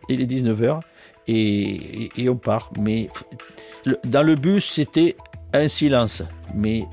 Il 0.09 0.21
est 0.21 0.25
19h 0.25 0.81
et, 1.27 2.09
et, 2.21 2.29
on 2.29 2.35
part. 2.35 2.71
Mais 2.77 3.09
dans 4.03 4.23
le 4.23 4.35
bus, 4.35 4.65
c'était 4.65 5.15
un 5.53 5.67
silence. 5.67 6.23
Mais 6.53 6.83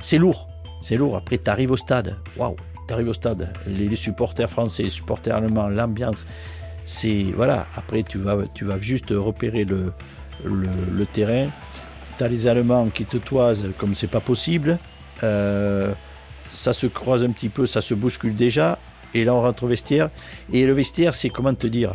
c'est 0.00 0.18
lourd. 0.18 0.48
C'est 0.82 0.96
lourd. 0.96 1.16
Après, 1.16 1.38
tu 1.38 1.48
arrives 1.48 1.70
au 1.70 1.76
stade. 1.76 2.16
Waouh, 2.36 2.56
tu 2.86 2.94
arrives 2.94 3.08
au 3.08 3.14
stade. 3.14 3.52
Les, 3.66 3.96
supporters 3.96 4.50
français, 4.50 4.82
les 4.82 4.90
supporters 4.90 5.36
allemands, 5.36 5.68
l'ambiance. 5.68 6.26
C'est. 6.84 7.24
Voilà. 7.34 7.66
Après, 7.76 8.02
tu 8.02 8.18
vas, 8.18 8.38
juste 8.78 9.10
repérer 9.10 9.64
le, 9.64 9.92
le, 10.44 11.06
terrain. 11.06 11.50
Tu 12.18 12.24
as 12.24 12.28
les 12.28 12.46
Allemands 12.46 12.90
qui 12.90 13.04
te 13.04 13.16
toisent 13.16 13.70
comme 13.78 13.94
c'est 13.94 14.08
pas 14.08 14.20
possible. 14.20 14.78
Euh, 15.22 15.94
ça 16.52 16.72
se 16.72 16.86
croise 16.86 17.24
un 17.24 17.30
petit 17.30 17.48
peu, 17.48 17.66
ça 17.66 17.80
se 17.80 17.94
bouscule 17.94 18.36
déjà. 18.36 18.78
Et 19.14 19.24
là, 19.24 19.34
on 19.34 19.42
rentre 19.42 19.64
au 19.64 19.66
vestiaire. 19.66 20.10
Et 20.52 20.64
le 20.64 20.72
vestiaire, 20.72 21.14
c'est 21.14 21.28
comment 21.28 21.54
te 21.54 21.66
dire 21.66 21.92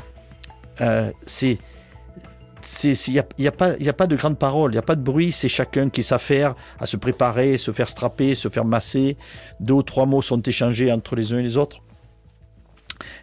euh, 0.82 1.12
C'est 1.26 1.58
il 2.84 3.14
n'y 3.14 3.20
a, 3.20 3.26
y 3.38 3.48
a, 3.48 3.52
pas, 3.52 3.76
a 3.80 3.94
pas 3.94 4.08
de 4.08 4.16
grandes 4.16 4.38
paroles, 4.38 4.72
il 4.72 4.76
n'y 4.76 4.80
a 4.80 4.84
pas 4.84 4.96
de 4.96 5.02
bruit, 5.02 5.32
c'est 5.32 5.48
chacun 5.48 5.90
qui 5.90 6.04
s'affaire 6.04 6.56
à 6.80 6.86
se 6.86 6.98
préparer, 6.98 7.58
se 7.58 7.72
faire 7.72 7.88
strapper, 7.88 8.36
se 8.36 8.50
faire 8.50 8.66
masser. 8.66 9.18
Deux 9.60 9.76
ou 9.76 9.84
trois 9.84 10.06
mots 10.06 10.22
sont 10.22 10.42
échangés 10.42 10.92
entre 10.92 11.16
les 11.16 11.34
uns 11.34 11.40
et 11.40 11.44
les 11.44 11.58
autres. 11.58 11.82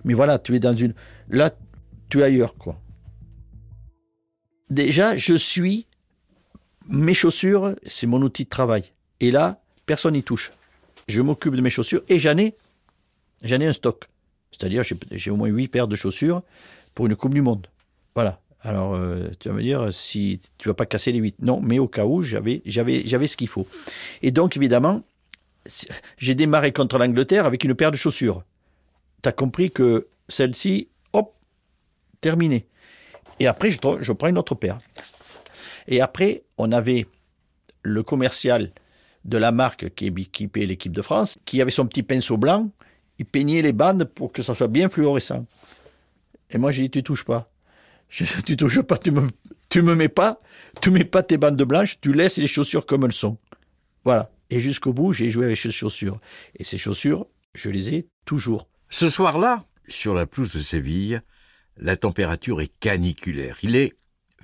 Mais 0.04 0.14
voilà, 0.14 0.38
tu 0.38 0.54
es 0.54 0.60
dans 0.60 0.74
une... 0.74 0.94
Là, 1.28 1.50
tu 2.08 2.20
es 2.20 2.22
ailleurs, 2.22 2.54
quoi. 2.56 2.80
Déjà, 4.70 5.16
je 5.16 5.34
suis... 5.34 5.86
Mes 6.88 7.14
chaussures, 7.14 7.74
c'est 7.86 8.06
mon 8.06 8.20
outil 8.22 8.44
de 8.44 8.50
travail. 8.50 8.84
Et 9.20 9.30
là, 9.30 9.62
personne 9.86 10.12
n'y 10.14 10.22
touche. 10.22 10.52
Je 11.08 11.20
m'occupe 11.22 11.54
de 11.54 11.60
mes 11.60 11.70
chaussures 11.70 12.02
et 12.08 12.18
j'en 12.18 12.36
ai, 12.38 12.56
un 13.42 13.72
stock. 13.72 14.08
C'est-à-dire, 14.50 14.82
j'ai 15.10 15.30
au 15.30 15.36
moins 15.36 15.48
huit 15.48 15.68
paires 15.68 15.88
de 15.88 15.96
chaussures 15.96 16.42
pour 16.94 17.06
une 17.06 17.16
Coupe 17.16 17.34
du 17.34 17.42
Monde. 17.42 17.66
Voilà. 18.14 18.40
Alors, 18.60 18.94
euh, 18.94 19.28
tu 19.38 19.48
vas 19.48 19.54
me 19.54 19.62
dire 19.62 19.92
si 19.92 20.40
tu 20.56 20.68
vas 20.68 20.74
pas 20.74 20.86
casser 20.86 21.12
les 21.12 21.18
8. 21.18 21.36
Non, 21.40 21.60
mais 21.60 21.78
au 21.78 21.88
cas 21.88 22.06
où, 22.06 22.22
j'avais 22.22 22.62
ce 22.64 23.36
qu'il 23.36 23.48
faut. 23.48 23.66
Et 24.22 24.30
donc, 24.30 24.56
évidemment, 24.56 25.02
j'ai 26.16 26.34
démarré 26.34 26.72
contre 26.72 26.98
l'Angleterre 26.98 27.44
avec 27.44 27.64
une 27.64 27.74
paire 27.74 27.90
de 27.90 27.96
chaussures. 27.96 28.42
Tu 29.22 29.28
as 29.28 29.32
compris 29.32 29.70
que 29.70 30.08
celle-ci, 30.28 30.88
hop, 31.12 31.34
terminée. 32.20 32.66
Et 33.40 33.46
après, 33.46 33.70
je, 33.70 33.78
je 34.00 34.12
prends 34.12 34.28
une 34.28 34.38
autre 34.38 34.54
paire. 34.54 34.78
Et 35.88 36.00
après, 36.00 36.44
on 36.56 36.72
avait 36.72 37.04
le 37.82 38.02
commercial 38.02 38.70
de 39.24 39.38
la 39.38 39.52
marque 39.52 39.94
qui 39.94 40.06
équipait 40.06 40.66
l'équipe 40.66 40.92
de 40.92 41.02
France, 41.02 41.38
qui 41.44 41.60
avait 41.60 41.70
son 41.70 41.86
petit 41.86 42.02
pinceau 42.02 42.36
blanc, 42.36 42.70
il 43.18 43.24
peignait 43.24 43.62
les 43.62 43.72
bandes 43.72 44.04
pour 44.04 44.32
que 44.32 44.42
ça 44.42 44.54
soit 44.54 44.68
bien 44.68 44.88
fluorescent. 44.88 45.46
Et 46.50 46.58
moi, 46.58 46.72
j'ai 46.72 46.82
dit, 46.82 46.90
tu 46.90 47.02
touches 47.02 47.24
pas. 47.24 47.46
Je, 48.08 48.24
tu 48.42 48.56
touches 48.56 48.82
pas, 48.82 48.98
tu 48.98 49.10
me, 49.10 49.28
tu 49.68 49.82
me 49.82 49.94
mets 49.94 50.08
pas, 50.08 50.40
tu 50.80 50.90
mets 50.90 51.04
pas 51.04 51.22
tes 51.22 51.38
bandes 51.38 51.62
blanches, 51.62 52.00
tu 52.00 52.12
laisses 52.12 52.36
les 52.36 52.46
chaussures 52.46 52.86
comme 52.86 53.04
elles 53.04 53.12
sont. 53.12 53.38
Voilà. 54.04 54.30
Et 54.50 54.60
jusqu'au 54.60 54.92
bout, 54.92 55.12
j'ai 55.12 55.30
joué 55.30 55.46
avec 55.46 55.56
ces 55.56 55.70
chaussures. 55.70 56.20
Et 56.56 56.64
ces 56.64 56.78
chaussures, 56.78 57.26
je 57.54 57.70
les 57.70 57.94
ai 57.94 58.08
toujours. 58.24 58.68
Ce 58.90 59.08
soir-là, 59.08 59.64
sur 59.88 60.14
la 60.14 60.26
pelouse 60.26 60.52
de 60.52 60.60
Séville, 60.60 61.22
la 61.76 61.96
température 61.96 62.60
est 62.60 62.72
caniculaire. 62.78 63.58
Il 63.62 63.74
est 63.74 63.94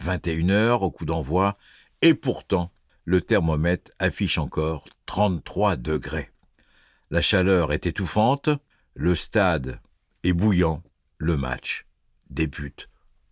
21 0.00 0.48
heures 0.50 0.82
au 0.82 0.90
coup 0.90 1.04
d'envoi, 1.04 1.56
et 2.02 2.14
pourtant, 2.14 2.72
le 3.10 3.20
thermomètre 3.20 3.90
affiche 3.98 4.38
encore 4.38 4.84
33 5.06 5.74
degrés. 5.74 6.30
La 7.10 7.20
chaleur 7.20 7.72
est 7.72 7.86
étouffante, 7.86 8.50
le 8.94 9.16
stade 9.16 9.80
est 10.22 10.32
bouillant, 10.32 10.84
le 11.18 11.36
match 11.36 11.86
débute 12.30 12.88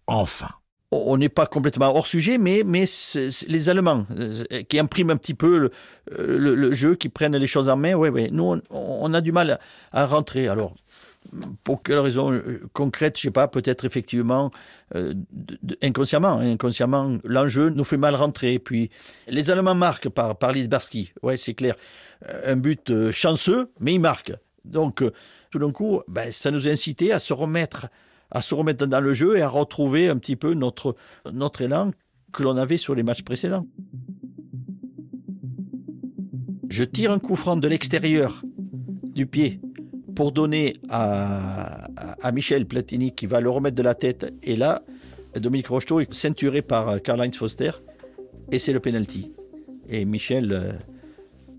enfin. 0.08 0.57
On 0.90 1.18
n'est 1.18 1.28
pas 1.28 1.46
complètement 1.46 1.94
hors 1.94 2.06
sujet, 2.06 2.38
mais, 2.38 2.62
mais 2.64 2.86
les 3.46 3.68
Allemands 3.68 4.06
euh, 4.18 4.62
qui 4.68 4.78
impriment 4.78 5.10
un 5.10 5.16
petit 5.16 5.34
peu 5.34 5.70
le, 6.10 6.72
jeu, 6.72 6.94
qui 6.94 7.10
prennent 7.10 7.36
les 7.36 7.46
choses 7.46 7.68
en 7.68 7.76
main, 7.76 7.92
ouais, 7.92 8.08
ouais. 8.08 8.30
nous, 8.32 8.58
on, 8.70 9.14
a 9.14 9.20
du 9.20 9.30
mal 9.30 9.58
à 9.92 10.06
rentrer. 10.06 10.48
Alors, 10.48 10.74
pour 11.62 11.82
quelle 11.82 11.98
raison 11.98 12.32
euh, 12.32 12.62
concrète, 12.72 13.18
je 13.18 13.22
sais 13.22 13.30
pas, 13.30 13.48
peut-être 13.48 13.84
effectivement 13.84 14.50
euh, 14.94 15.12
inconsciemment, 15.82 16.38
hein, 16.38 16.52
inconsciemment, 16.52 17.18
l'enjeu 17.22 17.68
nous 17.68 17.84
fait 17.84 17.98
mal 17.98 18.14
rentrer. 18.14 18.58
Puis 18.58 18.90
les 19.26 19.50
Allemands 19.50 19.74
marquent 19.74 20.08
par 20.08 20.38
par 20.38 20.52
Lidbarski, 20.52 21.12
ouais, 21.22 21.36
c'est 21.36 21.52
clair, 21.52 21.74
un 22.46 22.56
but 22.56 23.10
chanceux, 23.10 23.70
mais 23.80 23.92
ils 23.92 24.00
marquent. 24.00 24.32
Donc 24.64 25.02
tout 25.50 25.58
d'un 25.58 25.70
coup, 25.70 26.00
ben, 26.08 26.32
ça 26.32 26.50
nous 26.50 26.66
a 26.66 26.70
incité 26.70 27.12
à 27.12 27.18
se 27.18 27.32
remettre 27.32 27.88
à 28.30 28.42
se 28.42 28.54
remettre 28.54 28.86
dans 28.86 29.00
le 29.00 29.14
jeu 29.14 29.36
et 29.36 29.42
à 29.42 29.48
retrouver 29.48 30.08
un 30.08 30.16
petit 30.18 30.36
peu 30.36 30.54
notre, 30.54 30.94
notre 31.32 31.62
élan 31.62 31.92
que 32.32 32.42
l'on 32.42 32.56
avait 32.56 32.76
sur 32.76 32.94
les 32.94 33.02
matchs 33.02 33.22
précédents. 33.22 33.66
Je 36.68 36.84
tire 36.84 37.12
un 37.12 37.18
coup 37.18 37.34
franc 37.34 37.56
de 37.56 37.66
l'extérieur 37.66 38.42
du 39.14 39.26
pied 39.26 39.60
pour 40.14 40.32
donner 40.32 40.76
à, 40.90 41.84
à, 42.20 42.32
Michel 42.32 42.66
Platini 42.66 43.14
qui 43.14 43.26
va 43.26 43.40
le 43.40 43.48
remettre 43.48 43.76
de 43.76 43.82
la 43.82 43.94
tête. 43.94 44.34
Et 44.42 44.56
là, 44.56 44.82
Dominique 45.34 45.68
Rocheteau 45.68 46.00
est 46.00 46.12
ceinturé 46.12 46.60
par 46.60 47.00
Karl-Heinz 47.00 47.36
Foster 47.36 47.70
et 48.52 48.58
c'est 48.58 48.72
le 48.72 48.80
penalty. 48.80 49.32
Et 49.88 50.04
Michel 50.04 50.52
euh, 50.52 50.72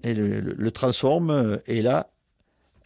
le, 0.03 0.39
le, 0.39 0.71
transforme 0.71 1.59
et 1.65 1.81
là, 1.81 2.11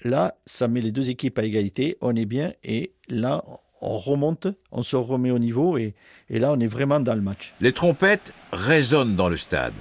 là, 0.03 0.37
ça 0.45 0.67
met 0.67 0.79
les 0.79 0.91
deux 0.91 1.09
équipes 1.09 1.37
à 1.39 1.43
égalité. 1.43 1.97
On 2.01 2.15
est 2.15 2.25
bien 2.25 2.53
et 2.63 2.93
là, 3.09 3.43
on 3.83 3.97
remonte, 3.97 4.47
on 4.71 4.81
se 4.81 4.95
remet 4.95 5.29
au 5.29 5.39
niveau 5.39 5.77
et, 5.77 5.93
là 6.29 6.51
on 6.51 6.59
est 6.59 6.67
vraiment 6.67 6.99
dans 6.99 7.13
le 7.13 7.21
match. 7.21 7.53
Les 7.59 7.73
trompettes 7.73 8.33
résonnent 8.51 9.15
dans 9.15 9.29
le 9.29 9.37
stade. 9.37 9.73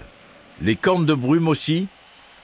Les 0.61 0.77
cornes 0.77 1.07
de 1.07 1.15
brume 1.15 1.49
aussi. 1.49 1.89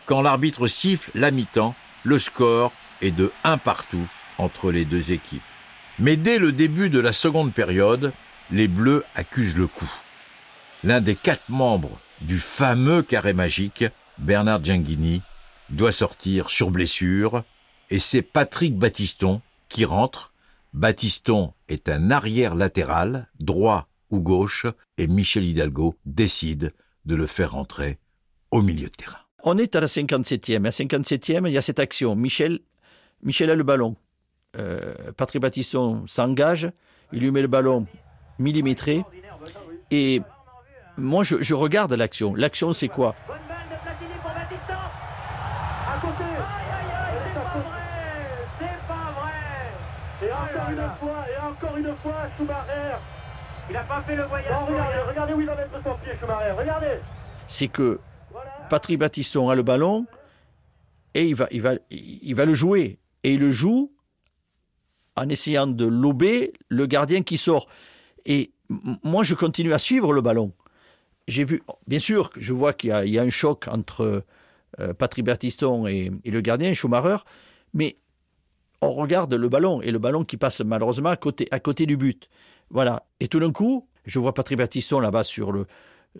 Quand 0.06 0.22
l'arbitre 0.22 0.68
siffle 0.68 1.10
la 1.14 1.30
mi-temps, 1.30 1.74
le 2.04 2.18
score 2.18 2.72
est 3.02 3.10
de 3.10 3.30
1 3.44 3.58
partout 3.58 4.08
entre 4.38 4.70
les 4.70 4.84
deux 4.84 5.12
équipes. 5.12 5.42
Mais 5.98 6.16
dès 6.16 6.38
le 6.38 6.52
début 6.52 6.88
de 6.88 7.00
la 7.00 7.12
seconde 7.12 7.52
période, 7.52 8.12
les 8.50 8.68
Bleus 8.68 9.04
accusent 9.14 9.56
le 9.56 9.66
coup. 9.66 9.90
L'un 10.84 11.00
des 11.00 11.16
quatre 11.16 11.48
membres 11.50 12.00
du 12.20 12.38
fameux 12.38 13.02
carré 13.02 13.32
magique, 13.32 13.84
Bernard 14.16 14.64
Gianghini, 14.64 15.22
doit 15.70 15.92
sortir 15.92 16.50
sur 16.50 16.70
blessure 16.70 17.42
et 17.90 17.98
c'est 17.98 18.22
Patrick 18.22 18.76
Battiston 18.76 19.42
qui 19.68 19.84
rentre 19.84 20.32
Baptiston 20.72 21.54
est 21.68 21.88
un 21.88 22.10
arrière 22.10 22.54
latéral, 22.54 23.30
droit 23.40 23.88
ou 24.10 24.20
gauche, 24.20 24.66
et 24.96 25.06
Michel 25.06 25.44
Hidalgo 25.44 25.96
décide 26.04 26.72
de 27.04 27.14
le 27.14 27.26
faire 27.26 27.52
rentrer 27.52 27.98
au 28.50 28.62
milieu 28.62 28.86
de 28.86 28.94
terrain. 28.94 29.18
On 29.44 29.56
est 29.58 29.76
à 29.76 29.80
la 29.80 29.86
57e. 29.86 30.66
À 30.66 30.70
57e, 30.70 31.46
il 31.46 31.52
y 31.52 31.58
a 31.58 31.62
cette 31.62 31.78
action. 31.78 32.16
Michel, 32.16 32.60
Michel 33.22 33.50
a 33.50 33.54
le 33.54 33.62
ballon. 33.62 33.96
Euh, 34.56 35.12
Patrick 35.16 35.42
Battiston 35.42 36.06
s'engage, 36.06 36.70
il 37.12 37.20
lui 37.20 37.30
met 37.30 37.42
le 37.42 37.48
ballon 37.48 37.86
millimétré. 38.38 39.04
Et 39.90 40.20
moi, 40.96 41.22
je 41.22 41.54
regarde 41.54 41.92
l'action. 41.92 42.34
L'action, 42.34 42.72
c'est 42.72 42.88
quoi? 42.88 43.14
Il 53.68 53.74
n'a 53.74 53.82
pas 53.82 54.02
fait 54.02 54.16
le 54.16 54.24
voyage. 54.24 54.52
regardez, 55.08 55.34
où 55.34 55.40
il 55.40 55.46
va 55.46 55.56
mettre 55.56 55.82
son 55.82 55.94
pied, 55.98 56.12
Schumacher. 56.18 56.52
Regardez. 56.52 57.00
C'est 57.46 57.68
que 57.68 58.00
Patrick 58.70 58.98
Battiston 58.98 59.50
a 59.50 59.54
le 59.54 59.62
ballon 59.62 60.06
et 61.14 61.24
il 61.24 61.34
va, 61.34 61.48
il, 61.50 61.60
va, 61.60 61.74
il 61.90 62.34
va 62.34 62.44
le 62.44 62.54
jouer. 62.54 62.98
Et 63.24 63.34
il 63.34 63.40
le 63.40 63.50
joue 63.50 63.92
en 65.16 65.28
essayant 65.28 65.66
de 65.66 65.84
lober 65.84 66.52
le 66.68 66.86
gardien 66.86 67.22
qui 67.22 67.36
sort. 67.36 67.68
Et 68.24 68.52
moi, 69.02 69.24
je 69.24 69.34
continue 69.34 69.72
à 69.72 69.78
suivre 69.78 70.12
le 70.12 70.20
ballon. 70.20 70.52
J'ai 71.26 71.44
vu, 71.44 71.62
bien 71.86 71.98
sûr, 71.98 72.30
je 72.36 72.52
vois 72.52 72.72
qu'il 72.72 72.90
y, 73.04 73.10
y, 73.10 73.18
a 73.18 73.22
un 73.22 73.30
choc 73.30 73.68
entre 73.68 74.24
euh, 74.80 74.94
Patrick 74.94 75.26
Battiston 75.26 75.86
et, 75.86 76.10
et, 76.24 76.30
le 76.30 76.40
gardien, 76.40 76.72
Schumacher, 76.72 77.18
mais 77.74 77.96
on 78.80 78.92
regarde 78.92 79.34
le 79.34 79.48
ballon 79.48 79.80
et 79.82 79.90
le 79.90 79.98
ballon 79.98 80.24
qui 80.24 80.36
passe 80.36 80.60
malheureusement 80.60 81.10
à 81.10 81.16
côté, 81.16 81.48
à 81.50 81.60
côté 81.60 81.86
du 81.86 81.96
but. 81.96 82.28
Voilà. 82.70 83.04
Et 83.20 83.28
tout 83.28 83.40
d'un 83.40 83.52
coup, 83.52 83.86
je 84.04 84.18
vois 84.18 84.34
Patrick 84.34 84.58
Battiston 84.58 85.00
là-bas 85.00 85.24
sur 85.24 85.52
le, 85.52 85.66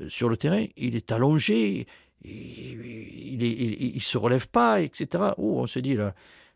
sur 0.08 0.28
le 0.28 0.36
terrain, 0.36 0.64
il 0.76 0.96
est 0.96 1.12
allongé, 1.12 1.86
il, 2.24 3.42
il, 3.42 4.02
se 4.02 4.18
relève 4.18 4.48
pas, 4.48 4.80
etc. 4.80 5.32
Oh, 5.38 5.60
on 5.60 5.66
se 5.66 5.78
dit 5.78 5.94
là, 5.94 6.14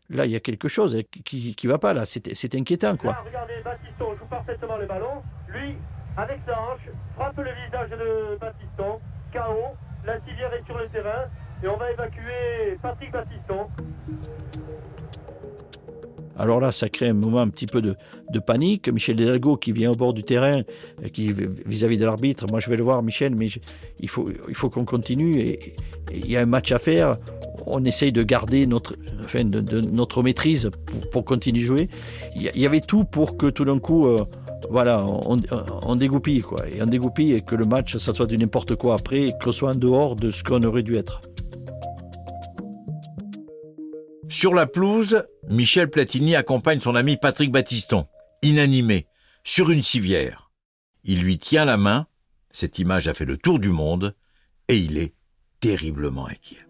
là 0.09 0.25
il 0.25 0.31
y 0.31 0.35
a 0.35 0.39
quelque 0.39 0.67
chose 0.67 1.01
qui, 1.25 1.55
qui 1.55 1.67
va 1.67 1.77
pas 1.77 1.93
là, 1.93 2.05
c'est 2.05 2.55
inquiétant 2.55 2.97
quoi. 2.97 3.17
regardez, 3.25 3.53
Battiston 3.63 4.15
joue 4.17 4.25
parfaitement 4.29 4.77
le 4.77 4.85
ballon. 4.85 5.23
Lui, 5.47 5.75
avec 6.17 6.39
sa 6.45 6.59
hanche, 6.59 6.89
frappe 7.15 7.37
le 7.37 7.51
visage 7.65 7.89
de 7.89 8.37
Battiston, 8.39 8.99
KO. 9.31 9.75
La 10.05 10.19
civière 10.19 10.53
est 10.53 10.65
sur 10.65 10.77
le 10.77 10.87
terrain. 10.89 11.25
Et 11.63 11.67
on 11.67 11.77
va 11.77 11.91
évacuer 11.91 12.77
Patrick 12.81 13.11
Battiston. 13.11 13.67
Alors 16.37 16.59
là, 16.59 16.71
ça 16.71 16.89
crée 16.89 17.09
un 17.09 17.13
moment 17.13 17.39
un 17.39 17.49
petit 17.49 17.65
peu 17.65 17.81
de, 17.81 17.95
panique. 18.45 18.89
Michel 18.89 19.15
Delgo 19.15 19.57
qui 19.57 19.71
vient 19.71 19.91
au 19.91 19.95
bord 19.95 20.13
du 20.13 20.23
terrain, 20.23 20.61
euh, 21.03 21.09
qui 21.11 21.33
vis-à-vis 21.65 21.97
de 21.97 22.05
l'arbitre, 22.05 22.45
moi 22.49 22.59
je 22.59 22.69
vais 22.69 22.77
le 22.77 22.83
voir, 22.83 23.03
Michel, 23.03 23.35
mais 23.35 23.49
il 23.99 24.09
faut, 24.09 24.69
qu'on 24.69 24.85
continue. 24.85 25.37
Et 25.37 25.59
il 26.13 26.29
y 26.29 26.37
a 26.37 26.41
un 26.41 26.45
match 26.45 26.71
à 26.71 26.79
faire. 26.79 27.17
On 27.65 27.85
essaye 27.85 28.11
de 28.11 28.23
garder 28.23 28.65
notre, 28.67 28.95
de, 29.43 29.81
notre 29.81 30.23
maîtrise 30.23 30.71
pour, 31.11 31.23
continuer 31.23 31.59
de 31.59 31.65
jouer. 31.65 31.89
Il 32.35 32.59
y 32.59 32.65
avait 32.65 32.81
tout 32.81 33.05
pour 33.05 33.37
que 33.37 33.47
tout 33.47 33.65
d'un 33.65 33.79
coup, 33.79 34.07
euh, 34.07 34.25
voilà, 34.69 35.05
on, 35.05 35.95
dégoupille 35.95 36.41
quoi, 36.41 36.67
et 36.67 36.81
on 36.81 36.85
dégoupille 36.85 37.33
et 37.33 37.41
que 37.41 37.55
le 37.55 37.65
match 37.65 37.97
ça 37.97 38.13
soit 38.13 38.25
du 38.25 38.37
n'importe 38.37 38.75
quoi 38.75 38.95
après, 38.95 39.33
que 39.39 39.51
ce 39.51 39.59
soit 39.59 39.71
en 39.71 39.75
dehors 39.75 40.15
de 40.15 40.29
ce 40.29 40.43
qu'on 40.43 40.63
aurait 40.63 40.83
dû 40.83 40.95
être. 40.95 41.21
Sur 44.33 44.55
la 44.55 44.65
pelouse, 44.65 45.27
Michel 45.51 45.91
Platini 45.91 46.35
accompagne 46.35 46.79
son 46.79 46.95
ami 46.95 47.17
Patrick 47.17 47.51
Battiston, 47.51 48.07
inanimé, 48.41 49.05
sur 49.43 49.69
une 49.69 49.83
civière. 49.83 50.49
Il 51.03 51.21
lui 51.21 51.37
tient 51.37 51.65
la 51.65 51.77
main, 51.77 52.07
cette 52.49 52.79
image 52.79 53.07
a 53.07 53.13
fait 53.13 53.25
le 53.25 53.37
tour 53.37 53.59
du 53.59 53.69
monde, 53.69 54.15
et 54.69 54.77
il 54.79 54.97
est 54.97 55.13
terriblement 55.59 56.25
inquiet. 56.25 56.65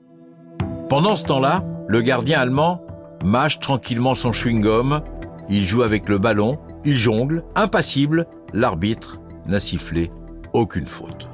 Pendant 0.90 1.16
ce 1.16 1.24
temps-là, 1.24 1.64
le 1.88 2.02
gardien 2.02 2.42
allemand 2.42 2.86
mâche 3.24 3.62
tranquillement 3.62 4.14
son 4.14 4.34
chewing-gum, 4.34 5.02
il 5.50 5.66
joue 5.66 5.84
avec 5.84 6.10
le 6.10 6.18
ballon, 6.18 6.60
il 6.84 6.98
jongle, 6.98 7.46
impassible, 7.56 8.28
l'arbitre 8.52 9.22
n'a 9.46 9.62
sifflé 9.62 10.12
aucune 10.52 10.88
faute. 10.88 11.30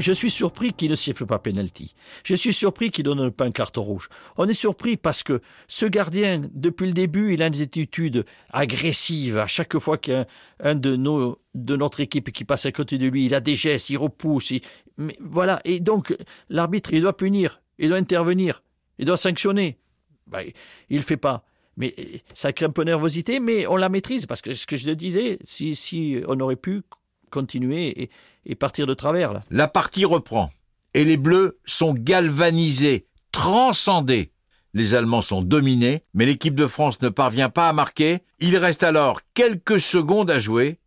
Je 0.00 0.12
suis 0.12 0.30
surpris 0.30 0.72
qu'il 0.72 0.90
ne 0.90 0.96
siffle 0.96 1.26
pas 1.26 1.38
penalty. 1.38 1.94
Je 2.24 2.34
suis 2.34 2.54
surpris 2.54 2.90
qu'il 2.90 3.06
ne 3.06 3.14
donne 3.14 3.30
pas 3.30 3.44
un 3.44 3.50
carton 3.50 3.82
rouge. 3.82 4.08
On 4.38 4.48
est 4.48 4.54
surpris 4.54 4.96
parce 4.96 5.22
que 5.22 5.42
ce 5.68 5.84
gardien, 5.84 6.40
depuis 6.54 6.86
le 6.86 6.94
début, 6.94 7.34
il 7.34 7.42
a 7.42 7.48
une 7.48 7.60
attitude 7.60 8.24
agressive. 8.50 9.36
À 9.36 9.46
chaque 9.46 9.78
fois 9.78 9.98
qu'un 9.98 10.24
un 10.58 10.74
de, 10.74 10.96
nos, 10.96 11.38
de 11.54 11.76
notre 11.76 12.00
équipe 12.00 12.32
qui 12.32 12.44
passe 12.44 12.64
à 12.64 12.72
côté 12.72 12.96
de 12.96 13.08
lui, 13.08 13.26
il 13.26 13.34
a 13.34 13.40
des 13.40 13.54
gestes, 13.54 13.90
il 13.90 13.98
repousse. 13.98 14.54
Mais 14.96 15.16
voilà. 15.20 15.60
Et 15.66 15.80
donc, 15.80 16.16
l'arbitre, 16.48 16.94
il 16.94 17.02
doit 17.02 17.16
punir, 17.16 17.60
il 17.78 17.90
doit 17.90 17.98
intervenir, 17.98 18.62
il 18.98 19.04
doit 19.04 19.18
sanctionner. 19.18 19.78
Ben, 20.26 20.44
il 20.88 20.94
ne 20.94 21.00
le 21.00 21.04
fait 21.04 21.18
pas. 21.18 21.44
Mais 21.76 21.94
ça 22.32 22.54
crée 22.54 22.64
un 22.64 22.70
peu 22.70 22.84
de 22.84 22.90
nervosité, 22.90 23.38
mais 23.38 23.66
on 23.66 23.76
la 23.76 23.90
maîtrise 23.90 24.24
parce 24.24 24.40
que 24.40 24.54
ce 24.54 24.66
que 24.66 24.76
je 24.76 24.86
te 24.86 24.90
disais, 24.90 25.38
si, 25.44 25.76
si 25.76 26.22
on 26.26 26.40
aurait 26.40 26.56
pu 26.56 26.82
continuer 27.30 28.02
et, 28.02 28.10
et 28.46 28.54
partir 28.54 28.86
de 28.86 28.94
travers. 28.94 29.32
Là. 29.32 29.42
La 29.50 29.68
partie 29.68 30.04
reprend 30.04 30.50
et 30.94 31.04
les 31.04 31.16
Bleus 31.16 31.58
sont 31.64 31.94
galvanisés, 31.94 33.06
transcendés. 33.32 34.32
Les 34.72 34.94
Allemands 34.94 35.22
sont 35.22 35.42
dominés, 35.42 36.04
mais 36.14 36.26
l'équipe 36.26 36.54
de 36.54 36.66
France 36.66 37.00
ne 37.02 37.08
parvient 37.08 37.48
pas 37.48 37.68
à 37.68 37.72
marquer. 37.72 38.20
Il 38.38 38.56
reste 38.56 38.82
alors 38.82 39.20
quelques 39.34 39.80
secondes 39.80 40.30
à 40.30 40.38
jouer 40.38 40.78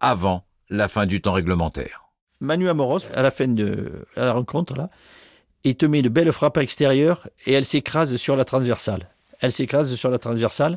avant 0.00 0.46
la 0.70 0.88
fin 0.88 1.06
du 1.06 1.20
temps 1.20 1.32
réglementaire. 1.32 2.04
Manu 2.40 2.68
Amoros, 2.68 3.00
à 3.14 3.22
la 3.22 3.30
fin 3.30 3.48
de 3.48 4.06
la 4.16 4.32
rencontre, 4.32 4.76
là, 4.76 4.90
il 5.64 5.76
te 5.76 5.86
met 5.86 6.00
une 6.00 6.08
belle 6.08 6.30
frappe 6.32 6.56
à 6.58 6.60
l'extérieur 6.60 7.28
et 7.46 7.52
elle 7.52 7.64
s'écrase 7.64 8.14
sur 8.16 8.36
la 8.36 8.44
transversale. 8.44 9.08
Elle 9.40 9.52
s'écrase 9.52 9.94
sur 9.94 10.10
la 10.10 10.18
transversale, 10.18 10.76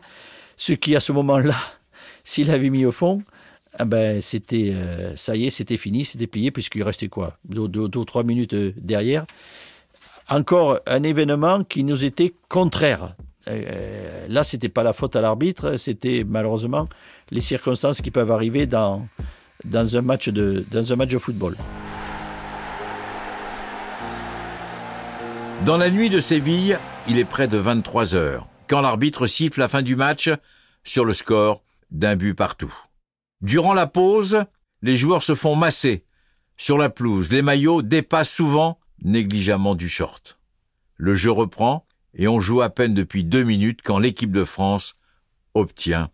ce 0.58 0.74
qui 0.74 0.96
à 0.96 1.00
ce 1.00 1.12
moment-là, 1.12 1.56
s'il 2.24 2.50
avait 2.50 2.70
mis 2.70 2.86
au 2.86 2.92
fond, 2.92 3.24
ah 3.77 3.85
ben, 3.85 4.21
c'était, 4.21 4.71
euh, 4.73 5.15
ça 5.15 5.35
y 5.35 5.45
est, 5.45 5.49
c'était 5.49 5.77
fini, 5.77 6.03
c'était 6.03 6.27
plié, 6.27 6.51
puisqu'il 6.51 6.83
restait 6.83 7.07
quoi? 7.07 7.38
Deux, 7.45 7.81
ou 7.81 8.05
trois 8.05 8.23
minutes 8.23 8.53
euh, 8.53 8.73
derrière. 8.77 9.25
Encore 10.27 10.79
un 10.88 11.03
événement 11.03 11.63
qui 11.63 11.83
nous 11.83 12.03
était 12.03 12.33
contraire. 12.47 13.15
Euh, 13.47 14.27
là, 14.27 14.43
c'était 14.43 14.69
pas 14.69 14.83
la 14.83 14.93
faute 14.93 15.15
à 15.15 15.21
l'arbitre, 15.21 15.77
c'était 15.77 16.25
malheureusement 16.27 16.88
les 17.31 17.41
circonstances 17.41 18.01
qui 18.01 18.12
peuvent 18.12 18.32
arriver 18.32 18.65
dans, 18.65 19.08
dans, 19.65 19.95
un, 19.95 20.01
match 20.01 20.29
de, 20.29 20.65
dans 20.71 20.91
un 20.91 20.95
match 20.95 21.10
de 21.10 21.17
football. 21.17 21.55
Dans 25.65 25.77
la 25.77 25.89
nuit 25.89 26.10
de 26.10 26.19
Séville, 26.19 26.79
il 27.08 27.17
est 27.17 27.25
près 27.25 27.47
de 27.47 27.58
23 27.58 28.15
heures, 28.15 28.47
quand 28.67 28.82
l'arbitre 28.82 29.27
siffle 29.27 29.60
la 29.60 29.67
fin 29.67 29.82
du 29.82 29.95
match 29.95 30.29
sur 30.84 31.05
le 31.05 31.13
score 31.13 31.62
d'un 31.91 32.15
but 32.15 32.34
partout. 32.34 32.73
Durant 33.41 33.73
la 33.73 33.88
pause, 33.88 34.43
les 34.82 34.97
joueurs 34.97 35.23
se 35.23 35.36
font 35.36 35.56
masser. 35.56 36.04
Sur 36.58 36.78
la 36.78 36.89
pelouse, 36.89 37.32
les 37.32 37.41
maillots 37.41 37.82
dépassent 37.82 38.34
souvent 38.34 38.80
négligemment 39.02 39.75
du 39.75 39.88
short. 39.88 40.38
Le 40.97 41.15
jeu 41.15 41.32
reprend 41.32 41.86
et 42.13 42.28
on 42.28 42.41
joue 42.41 42.62
à 42.62 42.69
peine 42.69 42.93
depuis 42.93 43.23
deux 43.23 43.43
minutes 43.43 43.80
quand 43.84 43.99
l'équipe 43.99 44.32
de 44.32 44.43
France 44.43 44.95
obtient 45.54 46.10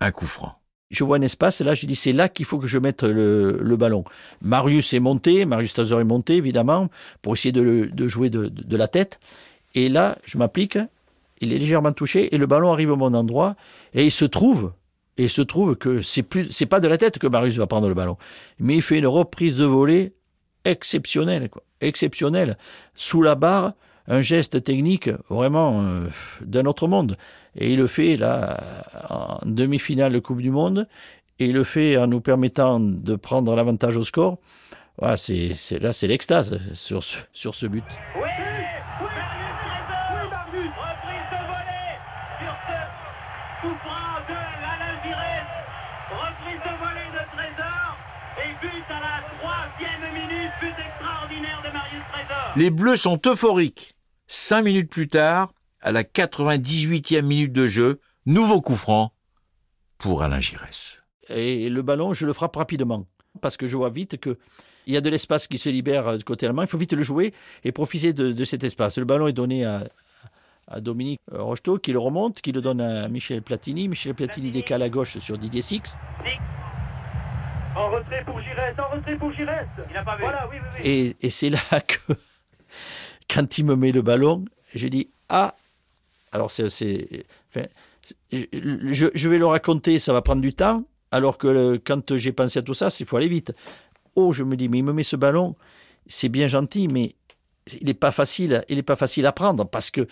un 0.00 0.10
coup 0.10 0.26
franc. 0.26 0.54
Je 0.90 1.04
vois 1.04 1.18
un 1.18 1.22
espace, 1.22 1.60
là 1.60 1.74
je 1.74 1.86
dis 1.86 1.94
c'est 1.94 2.12
là 2.12 2.28
qu'il 2.28 2.46
faut 2.46 2.58
que 2.58 2.66
je 2.66 2.78
mette 2.78 3.04
le, 3.04 3.76
ballon. 3.76 4.04
Marius 4.40 4.92
est 4.92 5.00
monté, 5.00 5.44
Marius 5.44 5.74
Tazor 5.74 6.00
est 6.00 6.04
monté 6.04 6.36
évidemment, 6.36 6.88
pour 7.22 7.34
essayer 7.34 7.52
de, 7.52 8.08
jouer 8.08 8.30
de, 8.30 8.76
la 8.76 8.88
tête. 8.88 9.20
Et 9.74 9.88
là, 9.88 10.18
je 10.24 10.36
m'applique, 10.36 10.78
il 11.40 11.52
est 11.52 11.58
légèrement 11.58 11.92
touché 11.92 12.34
et 12.34 12.38
le 12.38 12.46
ballon 12.46 12.72
arrive 12.72 12.90
au 12.90 12.96
bon 12.96 13.14
endroit 13.14 13.54
et 13.94 14.04
il 14.04 14.10
se 14.10 14.24
trouve 14.24 14.72
et 15.16 15.24
il 15.24 15.30
se 15.30 15.42
trouve 15.42 15.76
que 15.76 16.02
c'est 16.02 16.22
plus, 16.22 16.48
pas 16.66 16.80
de 16.80 16.88
la 16.88 16.98
tête 16.98 17.18
que 17.18 17.26
Marius 17.26 17.56
va 17.56 17.66
prendre 17.66 17.88
le 17.88 17.94
ballon, 17.94 18.16
mais 18.58 18.76
il 18.76 18.82
fait 18.82 18.98
une 18.98 19.06
reprise 19.06 19.56
de 19.56 19.64
volée 19.64 20.14
exceptionnelle, 20.64 21.48
quoi, 21.48 21.62
exceptionnelle, 21.80 22.56
sous 22.94 23.22
la 23.22 23.34
barre, 23.34 23.74
un 24.06 24.22
geste 24.22 24.62
technique 24.64 25.10
vraiment 25.28 25.82
euh, 25.82 26.06
d'un 26.40 26.66
autre 26.66 26.88
monde. 26.88 27.16
Et 27.56 27.72
il 27.72 27.78
le 27.78 27.86
fait 27.86 28.16
là 28.16 28.60
en 29.08 29.38
demi-finale 29.44 30.12
de 30.12 30.18
Coupe 30.18 30.40
du 30.40 30.50
Monde, 30.50 30.88
et 31.38 31.46
il 31.46 31.54
le 31.54 31.64
fait 31.64 31.96
en 31.96 32.06
nous 32.06 32.20
permettant 32.20 32.80
de 32.80 33.16
prendre 33.16 33.54
l'avantage 33.54 33.96
au 33.96 34.02
score. 34.02 34.38
Voilà, 34.98 35.16
c'est, 35.16 35.54
là, 35.80 35.92
c'est 35.92 36.06
l'extase 36.06 36.60
sur 36.74 37.02
sur 37.32 37.54
ce 37.54 37.66
but. 37.66 37.84
Les 52.56 52.70
Bleus 52.70 52.96
sont 52.96 53.20
euphoriques. 53.26 53.94
Cinq 54.26 54.62
minutes 54.62 54.90
plus 54.90 55.08
tard, 55.08 55.52
à 55.80 55.92
la 55.92 56.02
98e 56.02 57.22
minute 57.22 57.52
de 57.52 57.66
jeu, 57.66 58.00
nouveau 58.26 58.60
coup 58.60 58.76
franc 58.76 59.12
pour 59.98 60.22
Alain 60.22 60.40
Giresse. 60.40 61.04
Et 61.28 61.68
le 61.68 61.82
ballon, 61.82 62.14
je 62.14 62.26
le 62.26 62.32
frappe 62.32 62.56
rapidement 62.56 63.06
parce 63.40 63.56
que 63.56 63.66
je 63.66 63.76
vois 63.76 63.90
vite 63.90 64.18
que 64.18 64.38
il 64.86 64.94
y 64.94 64.96
a 64.96 65.00
de 65.00 65.10
l'espace 65.10 65.46
qui 65.46 65.58
se 65.58 65.68
libère 65.68 66.16
du 66.16 66.24
côté 66.24 66.46
allemand. 66.46 66.62
Il 66.62 66.68
faut 66.68 66.78
vite 66.78 66.94
le 66.94 67.02
jouer 67.02 67.32
et 67.64 67.70
profiter 67.70 68.12
de, 68.12 68.44
cet 68.44 68.64
espace. 68.64 68.98
Le 68.98 69.04
ballon 69.04 69.28
est 69.28 69.32
donné 69.32 69.64
à, 69.64 69.84
Dominique 70.80 71.20
Rocheteau 71.30 71.78
qui 71.78 71.92
le 71.92 71.98
remonte, 71.98 72.40
qui 72.40 72.52
le 72.52 72.60
donne 72.60 72.80
à 72.80 73.08
Michel 73.08 73.42
Platini. 73.42 73.88
Michel 73.88 74.14
Platini 74.14 74.50
décale 74.50 74.82
à 74.82 74.88
gauche 74.88 75.18
sur 75.18 75.36
Didier 75.36 75.62
Six. 75.62 75.96
En 77.76 77.90
retrait 77.90 78.24
pour 78.24 78.40
Giresse, 78.40 78.76
en 78.78 78.94
retrait 78.96 79.16
pour 79.16 79.32
Giresse. 79.32 79.68
Il 79.88 79.94
n'a 79.94 80.04
pas 80.04 80.16
vu. 80.16 80.22
Voilà, 80.22 80.48
oui, 80.50 80.56
oui, 80.60 80.68
oui. 80.74 80.88
Et, 80.88 81.26
et 81.26 81.30
c'est 81.30 81.50
là 81.50 81.80
que 81.86 82.14
quand 83.28 83.58
il 83.58 83.64
me 83.64 83.76
met 83.76 83.92
le 83.92 84.02
ballon, 84.02 84.44
je 84.74 84.88
dis 84.88 85.10
Ah 85.28 85.54
Alors, 86.32 86.50
c'est. 86.50 86.66
Enfin, 86.66 87.66
je, 88.32 89.06
je, 89.14 89.28
vais 89.28 89.38
le 89.38 89.46
raconter, 89.46 89.98
ça 89.98 90.12
va 90.12 90.22
prendre 90.22 90.42
du 90.42 90.54
temps, 90.54 90.84
alors 91.10 91.38
que 91.38 91.76
quand 91.84 92.16
j'ai 92.16 92.32
pensé 92.32 92.58
à 92.58 92.62
tout 92.62 92.74
ça, 92.74 92.88
il 92.98 93.06
faut 93.06 93.16
aller 93.16 93.28
vite. 93.28 93.52
Oh, 94.16 94.32
je 94.32 94.42
me 94.42 94.56
dis, 94.56 94.68
mais 94.68 94.78
il 94.78 94.84
me 94.84 94.92
met 94.92 95.02
ce 95.02 95.16
ballon, 95.16 95.54
c'est 96.06 96.28
bien 96.28 96.48
gentil, 96.48 96.88
mais 96.88 97.14
il 97.80 97.86
n'est 97.86 97.94
pas 97.94 98.10
facile, 98.10 98.64
il 98.68 98.78
est 98.78 98.82
pas 98.82 98.96
facile 98.96 99.26
à 99.26 99.32
prendre 99.32 99.64
parce 99.64 99.90
que 99.90 100.06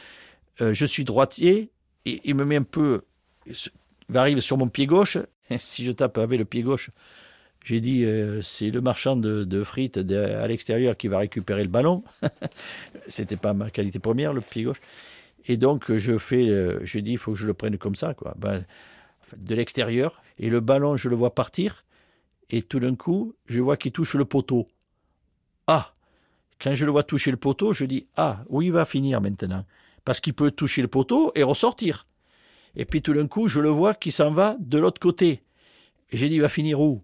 euh, 0.60 0.74
je 0.74 0.84
suis 0.84 1.04
droitier 1.04 1.70
et 2.04 2.20
il 2.24 2.34
me 2.34 2.44
met 2.44 2.56
un 2.56 2.62
peu, 2.62 3.02
il 3.46 4.16
arrive 4.16 4.40
sur 4.40 4.56
mon 4.56 4.68
pied 4.68 4.86
gauche. 4.86 5.18
Si 5.58 5.82
je 5.82 5.92
tape 5.92 6.18
avec 6.18 6.38
le 6.38 6.44
pied 6.44 6.60
gauche, 6.60 6.90
j'ai 7.68 7.82
dit, 7.82 8.02
euh, 8.06 8.40
c'est 8.40 8.70
le 8.70 8.80
marchand 8.80 9.14
de, 9.14 9.62
frites 9.62 9.98
à 9.98 10.48
l'extérieur 10.48 10.96
qui 10.96 11.06
va 11.06 11.18
récupérer 11.18 11.62
le 11.62 11.68
ballon. 11.68 12.02
C'était 13.06 13.36
pas 13.36 13.52
ma 13.52 13.68
qualité 13.68 13.98
première, 13.98 14.32
le 14.32 14.40
pied 14.40 14.62
gauche. 14.62 14.80
Et 15.44 15.58
donc, 15.58 15.92
je 15.92 16.16
fais, 16.16 16.48
euh, 16.48 16.80
je 16.84 16.98
dis, 16.98 17.12
il 17.12 17.18
faut 17.18 17.32
que 17.32 17.38
je 17.38 17.46
le 17.46 17.52
prenne 17.52 17.76
comme 17.76 17.94
ça, 17.94 18.14
quoi. 18.14 18.34
Ben, 18.38 18.64
de 19.36 19.54
l'extérieur. 19.54 20.22
Et 20.38 20.48
le 20.48 20.60
ballon, 20.60 20.96
je 20.96 21.10
le 21.10 21.16
vois 21.16 21.34
partir. 21.34 21.84
Et 22.48 22.62
tout 22.62 22.80
d'un 22.80 22.94
coup, 22.94 23.34
je 23.44 23.60
vois 23.60 23.76
qu'il 23.76 23.92
touche 23.92 24.14
le 24.14 24.24
poteau. 24.24 24.64
Ah 25.66 25.92
Quand 26.58 26.74
je 26.74 26.86
le 26.86 26.90
vois 26.90 27.02
toucher 27.02 27.30
le 27.30 27.36
poteau, 27.36 27.74
je 27.74 27.84
dis, 27.84 28.06
ah, 28.16 28.44
où 28.48 28.62
il 28.62 28.72
va 28.72 28.86
finir 28.86 29.20
maintenant? 29.20 29.66
Parce 30.06 30.20
qu'il 30.20 30.32
peut 30.32 30.52
toucher 30.52 30.80
le 30.80 30.88
poteau 30.88 31.32
et 31.34 31.42
ressortir. 31.42 32.06
Et 32.76 32.86
puis 32.86 33.02
tout 33.02 33.12
d'un 33.12 33.26
coup, 33.26 33.46
je 33.46 33.60
le 33.60 33.68
vois 33.68 33.92
qui 33.92 34.10
s'en 34.10 34.30
va 34.30 34.56
de 34.58 34.78
l'autre 34.78 35.00
côté. 35.00 35.42
Et 36.12 36.16
j'ai 36.16 36.30
dit, 36.30 36.36
il 36.36 36.40
va 36.40 36.48
finir 36.48 36.80
où? 36.80 36.98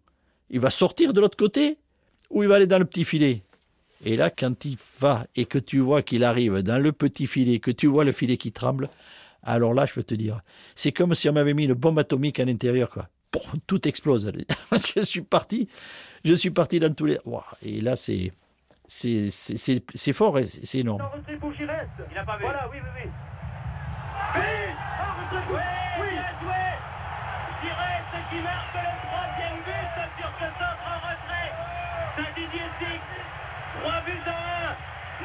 Il 0.50 0.60
va 0.60 0.70
sortir 0.70 1.12
de 1.12 1.20
l'autre 1.20 1.36
côté 1.36 1.78
ou 2.30 2.42
il 2.42 2.48
va 2.48 2.56
aller 2.56 2.66
dans 2.66 2.78
le 2.78 2.84
petit 2.84 3.04
filet? 3.04 3.42
Et 4.04 4.16
là, 4.16 4.30
quand 4.30 4.64
il 4.64 4.76
va 5.00 5.26
et 5.34 5.46
que 5.46 5.58
tu 5.58 5.78
vois 5.78 6.02
qu'il 6.02 6.24
arrive 6.24 6.62
dans 6.62 6.78
le 6.78 6.92
petit 6.92 7.26
filet, 7.26 7.58
que 7.58 7.70
tu 7.70 7.86
vois 7.86 8.04
le 8.04 8.12
filet 8.12 8.36
qui 8.36 8.52
tremble, 8.52 8.90
alors 9.42 9.74
là, 9.74 9.86
je 9.86 9.94
peux 9.94 10.02
te 10.02 10.14
dire, 10.14 10.40
c'est 10.74 10.92
comme 10.92 11.14
si 11.14 11.28
on 11.28 11.32
m'avait 11.32 11.54
mis 11.54 11.64
une 11.64 11.74
bombe 11.74 11.98
atomique 11.98 12.40
à 12.40 12.44
l'intérieur, 12.44 12.90
quoi. 12.90 13.08
tout 13.66 13.86
explose. 13.88 14.30
je 14.72 15.04
suis 15.04 15.22
parti, 15.22 15.68
je 16.24 16.34
suis 16.34 16.50
parti 16.50 16.78
dans 16.78 16.92
tous 16.94 17.06
les. 17.06 17.18
Et 17.62 17.80
là, 17.80 17.96
c'est. 17.96 18.30
C'est 18.86 20.12
fort 20.12 20.38
et 20.38 20.46
c'est 20.46 20.80
énorme. 20.80 21.02
Il 21.18 22.14
n'a 22.14 22.24
pas 22.24 22.36
vu. 22.36 22.44
Voilà, 22.44 22.68
oui, 22.70 22.78
oui, 22.82 23.02
oui. 23.04 23.10
Oui, 24.36 24.42
oui, 26.00 26.06
oui. 26.46 26.73
Joué. 27.64 27.72
Giresse 27.72 28.28
qui 28.30 28.38
marque 28.44 28.76
le 28.76 28.92
troisième 29.08 29.58
but 29.64 29.88
sur 30.18 30.30
ce 30.36 30.48
centre 30.60 30.84
en 30.84 30.98
retrait. 31.00 31.50
Saint-Didier 32.16 32.68
Six. 32.78 33.00
Trois 33.80 34.00
buts 34.04 34.28
en 34.28 34.36
un. 34.36 34.72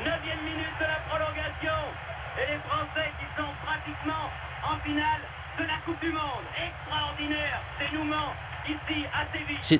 Neuvième 0.08 0.43
minute 0.47 0.75
de 0.80 0.88
la 0.88 0.99
prolongation. 1.10 1.80
Et 2.39 2.45
les 2.54 2.60
Français 2.63 3.12
qui 3.19 3.28
sont 3.36 3.52
pratiquement 3.65 4.32
en 4.63 4.80
finale 4.80 5.21
de 5.60 5.63
la 5.65 5.78
Coupe 5.84 5.99
du 5.99 6.12
Monde. 6.12 6.47
Extraordinaire 6.56 7.60
dénouement 7.80 8.32
ici 8.67 9.06
à 9.13 9.25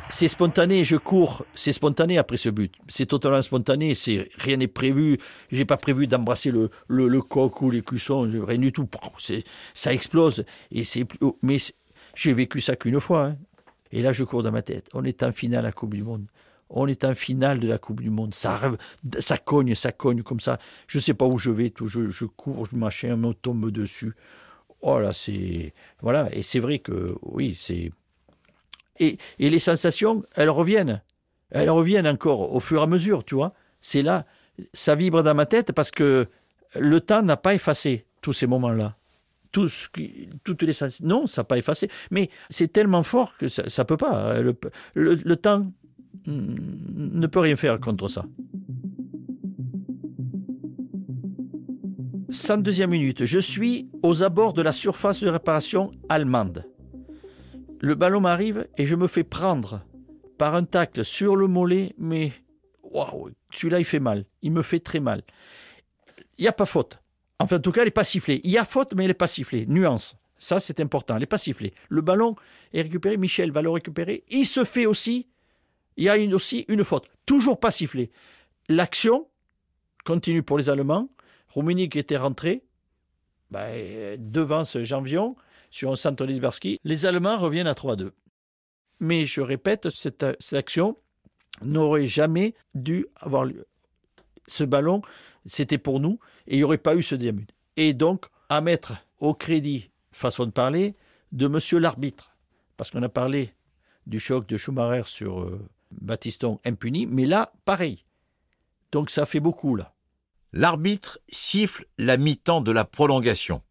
C'est 0.10 0.28
spontané, 0.28 0.84
je 0.84 0.96
cours, 0.96 1.46
c'est 1.54 1.72
spontané 1.72 2.18
après 2.18 2.38
ce 2.38 2.50
but. 2.50 2.74
C'est 2.88 3.06
totalement 3.06 3.42
spontané, 3.42 3.94
c'est 3.96 4.28
rien 4.38 4.58
n'est 4.58 4.68
prévu. 4.68 5.18
J'ai 5.52 5.66
pas 5.66 5.78
prévu 5.78 6.08
d'embrasser 6.08 6.52
le, 6.52 6.70
le, 6.88 7.22
coq 7.22 7.62
ou 7.62 7.72
les 7.72 7.82
cuissons, 7.82 8.30
rien 8.46 8.58
du 8.58 8.72
tout. 8.72 8.88
Ça 9.74 9.94
explose. 9.94 10.44
Et 10.72 10.84
c'est 10.84 11.06
mais 11.42 11.58
j'ai 12.16 12.34
vécu 12.34 12.62
ça 12.62 12.76
qu'une 12.76 13.00
fois. 13.00 13.26
Hein. 13.26 13.38
Et 13.92 14.02
là, 14.02 14.14
je 14.14 14.24
cours 14.24 14.44
dans 14.44 14.52
ma 14.52 14.62
tête. 14.62 14.90
On 14.94 15.04
est 15.04 15.24
en 15.24 15.32
finale 15.32 15.60
à 15.60 15.70
la 15.70 15.72
Coupe 15.72 15.94
du 15.94 16.04
Monde. 16.04 16.26
On 16.70 16.88
est 16.88 17.04
en 17.04 17.16
finale 17.16 17.60
de 17.60 17.68
la 17.68 17.78
Coupe 17.78 18.02
du 18.02 18.10
Monde. 18.10 18.34
Ça, 18.34 18.60
cogne, 19.44 19.74
ça 19.74 19.92
cogne 19.92 20.22
comme 20.22 20.40
ça. 20.40 20.60
Je 20.88 21.00
sais 21.00 21.16
pas 21.16 21.26
où 21.26 21.38
je 21.38 21.50
vais. 21.50 21.72
Tout. 21.72 21.88
Je, 21.88 22.26
cours, 22.26 22.66
je 22.68 22.76
machin, 22.76 23.16
me 23.16 23.34
tombe 23.34 23.72
dessus. 23.72 24.14
Oh 24.82 25.00
là, 25.00 25.12
c'est. 25.14 25.74
Voilà. 26.02 26.30
Et 26.32 26.44
c'est 26.44 26.60
vrai 26.60 26.80
que, 26.80 27.16
oui, 27.24 27.58
c'est. 27.60 27.92
Et, 29.00 29.18
et, 29.40 29.50
les 29.50 29.60
sensations, 29.60 30.24
elles 30.36 30.50
reviennent. 30.50 31.02
Elles 31.52 31.70
reviennent 31.70 32.08
encore 32.08 32.54
au 32.54 32.60
fur 32.60 32.82
et 32.82 32.84
à 32.84 32.88
mesure, 32.88 33.24
tu 33.24 33.34
vois. 33.34 33.54
C'est 33.82 34.04
là, 34.04 34.26
ça 34.74 34.94
vibre 34.94 35.24
dans 35.24 35.34
ma 35.34 35.46
tête 35.46 35.72
parce 35.72 35.90
que 35.90 36.28
le 36.78 37.02
temps 37.02 37.24
n'a 37.24 37.38
pas 37.38 37.56
effacé 37.56 38.06
tous 38.22 38.34
ces 38.34 38.46
moments-là. 38.46 38.96
Tout 39.52 39.68
toutes 40.44 40.62
les. 40.62 40.74
Non, 41.04 41.26
ça 41.26 41.42
n'a 41.42 41.46
pas 41.46 41.58
effacé. 41.58 41.90
Mais 42.12 42.30
c'est 42.50 42.72
tellement 42.72 43.04
fort 43.04 43.36
que 43.38 43.48
ça 43.48 43.64
ne 43.64 43.84
peut 43.84 43.98
pas. 43.98 44.40
Le, 44.42 44.56
le 44.94 45.36
temps 45.36 45.72
ne 46.26 47.28
peut 47.28 47.40
rien 47.40 47.56
faire 47.56 47.80
contre 47.80 48.08
ça. 48.08 48.26
102e 52.30 52.88
minute. 52.88 53.26
Je 53.26 53.40
suis 53.40 53.90
aux 54.04 54.22
abords 54.22 54.54
de 54.54 54.62
la 54.62 54.72
surface 54.72 55.22
de 55.22 55.30
réparation 55.30 55.90
allemande. 56.10 56.66
Le 57.82 57.96
ballon 57.96 58.22
m'arrive 58.22 58.68
et 58.78 58.86
je 58.86 58.96
me 58.96 59.08
fais 59.08 59.24
prendre 59.24 59.82
par 60.38 60.54
un 60.54 60.64
tacle 60.64 61.04
sur 61.04 61.36
le 61.36 61.48
mollet, 61.48 61.94
mais 61.98 62.32
waouh, 62.84 63.30
celui-là 63.52 63.80
il 63.80 63.86
fait 63.86 64.00
mal. 64.00 64.26
Il 64.42 64.52
me 64.52 64.62
fait 64.62 64.80
très 64.80 65.00
mal. 65.00 65.24
Il 66.38 66.44
n'y 66.44 66.48
a 66.48 66.54
pas 66.54 66.66
faute. 66.66 67.00
Enfin, 67.40 67.58
en 67.58 67.60
tout 67.60 67.72
cas, 67.72 67.82
elle 67.82 67.88
n'est 67.88 67.92
pas 67.92 68.04
sifflée. 68.04 68.42
Il 68.44 68.52
y 68.52 68.58
a 68.58 68.66
faute, 68.66 68.94
mais 68.96 69.04
elle 69.04 69.10
n'est 69.10 69.14
pas 69.14 69.28
sifflée. 69.28 69.66
Nuance. 69.68 70.16
Ça, 70.38 70.60
c'est 70.60 70.80
important. 70.80 71.16
Elle 71.16 71.22
n'est 71.22 71.26
pas 71.26 71.38
sifflée. 71.38 71.74
Le 71.90 72.02
ballon 72.02 72.36
est 72.74 72.82
récupéré. 72.82 73.18
Michel 73.18 73.52
va 73.52 73.62
le 73.62 73.70
récupérer. 73.70 74.24
Il 74.30 74.46
se 74.46 74.64
fait 74.64 74.86
aussi. 74.86 75.28
Il 75.98 76.06
y 76.06 76.10
a 76.10 76.18
aussi 76.34 76.66
une 76.68 76.84
faute. 76.84 77.10
Toujours 77.26 77.60
pas 77.60 77.72
sifflée. 77.72 78.12
L'action 78.70 79.28
continue 80.06 80.44
pour 80.44 80.58
les 80.58 80.70
Allemands. 80.70 81.10
Rummenigge 81.50 81.98
était 81.98 82.18
rentré 82.18 82.64
ben, 83.52 84.16
devant 84.18 84.64
ce 84.64 84.84
Janvion 84.84 85.36
sur 85.72 85.92
un 85.92 85.96
centre. 85.96 86.26
Les 86.84 87.06
Allemands 87.06 87.38
reviennent 87.38 87.68
à 87.68 87.74
3-2. 87.74 88.12
Mais 89.00 89.26
je 89.26 89.42
répète, 89.42 89.90
cette, 89.90 90.24
action 90.54 90.98
n'aurait 91.62 92.08
jamais 92.08 92.54
dû 92.76 93.08
avoir 93.16 93.46
lieu. 93.46 93.66
Ce 94.48 94.64
ballon, 94.64 95.02
c'était 95.46 95.78
pour 95.78 96.00
nous 96.00 96.20
et 96.48 96.56
il 96.56 96.58
n'y 96.58 96.64
aurait 96.64 96.78
pas 96.78 96.96
eu 96.96 97.04
ce 97.04 97.16
début. 97.16 97.48
Et 97.78 97.94
donc, 97.94 98.26
à 98.50 98.62
mettre 98.62 98.94
au 99.20 99.34
crédit, 99.34 99.92
façon 100.12 100.46
de 100.46 100.52
parler, 100.52 100.96
de 101.32 101.48
monsieur 101.48 101.80
l'arbitre. 101.80 102.36
Parce 102.78 102.92
qu'on 102.92 103.04
a 103.04 103.10
parlé 103.10 103.54
du 104.08 104.20
choc 104.20 104.48
de 104.48 104.58
Schumacher 104.58 105.04
sur 105.06 105.42
euh, 105.42 105.60
Baptiston 105.92 106.60
impuni, 106.66 107.06
mais 107.06 107.26
là, 107.26 107.54
pareil. 107.66 108.06
Donc 108.92 109.10
ça 109.10 109.26
fait 109.26 109.40
beaucoup, 109.40 109.76
là. 109.76 109.94
L'arbitre 110.52 111.20
siffle 111.30 111.86
la 111.98 112.18
mi-temps 112.18 112.62
de 112.62 112.72
la 112.72 112.86
prolongation. 112.86 113.62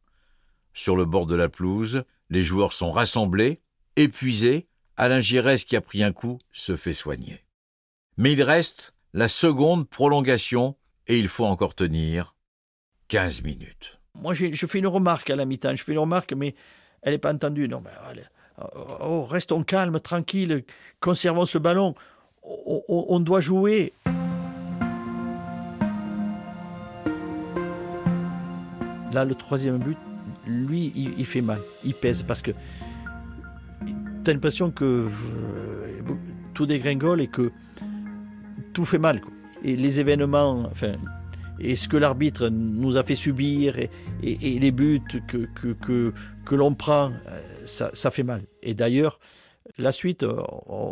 Sur 0.72 0.94
le 0.94 1.04
bord 1.04 1.26
de 1.26 1.34
la 1.34 1.48
pelouse, 1.48 2.04
les 2.30 2.44
joueurs 2.44 2.72
sont 2.72 2.92
rassemblés, 2.92 3.60
épuisés. 3.96 4.68
Alain 4.96 5.20
Giresse, 5.20 5.64
qui 5.64 5.76
a 5.76 5.80
pris 5.80 6.02
un 6.02 6.12
coup, 6.12 6.38
se 6.52 6.74
fait 6.74 6.94
soigner. 6.94 7.44
Mais 8.16 8.32
il 8.32 8.42
reste 8.42 8.94
la 9.12 9.28
seconde 9.28 9.88
prolongation 9.88 10.76
et 11.08 11.18
il 11.18 11.28
faut 11.28 11.44
encore 11.44 11.74
tenir 11.74 12.34
15 13.08 13.42
minutes. 13.42 13.98
Moi, 14.14 14.34
je 14.34 14.66
fais 14.66 14.78
une 14.78 14.86
remarque 14.86 15.30
à 15.30 15.36
la 15.36 15.44
mi-temps. 15.44 15.74
Je 15.74 15.82
fais 15.82 15.92
une 15.92 15.98
remarque, 15.98 16.32
mais 16.32 16.54
elle 17.02 17.12
n'est 17.12 17.18
pas 17.18 17.32
entendue. 17.32 17.68
Non, 17.68 17.80
mais 17.82 17.90
oh, 19.00 19.24
restons 19.24 19.62
calmes, 19.62 20.00
tranquilles, 20.00 20.64
conservons 21.00 21.44
ce 21.44 21.58
ballon. 21.58 21.94
on 22.42 23.20
doit 23.20 23.40
jouer. 23.40 23.92
Là, 29.12 29.24
le 29.24 29.34
troisième 29.34 29.78
but, 29.78 29.96
lui, 30.46 30.92
il, 30.94 31.24
fait 31.24 31.40
mal. 31.40 31.60
Il 31.84 31.94
pèse 31.94 32.22
parce 32.22 32.42
que 32.42 32.50
tu 34.24 34.30
as 34.30 34.34
l'impression 34.34 34.70
que 34.70 35.08
euh, 35.08 36.02
tout 36.54 36.66
dégringole 36.66 37.20
et 37.20 37.28
que 37.28 37.50
tout 38.74 38.84
fait 38.84 38.98
mal. 38.98 39.20
Et 39.64 39.76
les 39.76 40.00
événements, 40.00 40.68
enfin, 40.70 40.94
et 41.60 41.76
ce 41.76 41.88
que 41.88 41.96
l'arbitre 41.96 42.48
nous 42.48 42.96
a 42.96 43.02
fait 43.02 43.14
subir 43.14 43.76
et, 43.78 43.88
les 44.22 44.70
buts 44.70 45.00
que, 45.26 45.46
que, 45.54 46.12
que, 46.44 46.54
l'on 46.54 46.74
prend, 46.74 47.12
euh, 47.26 47.40
ça, 47.64 48.10
fait 48.10 48.22
mal. 48.22 48.42
Et 48.62 48.74
d'ailleurs, 48.74 49.18
la 49.76 49.92
suite, 49.92 50.22
euh, 50.22 50.40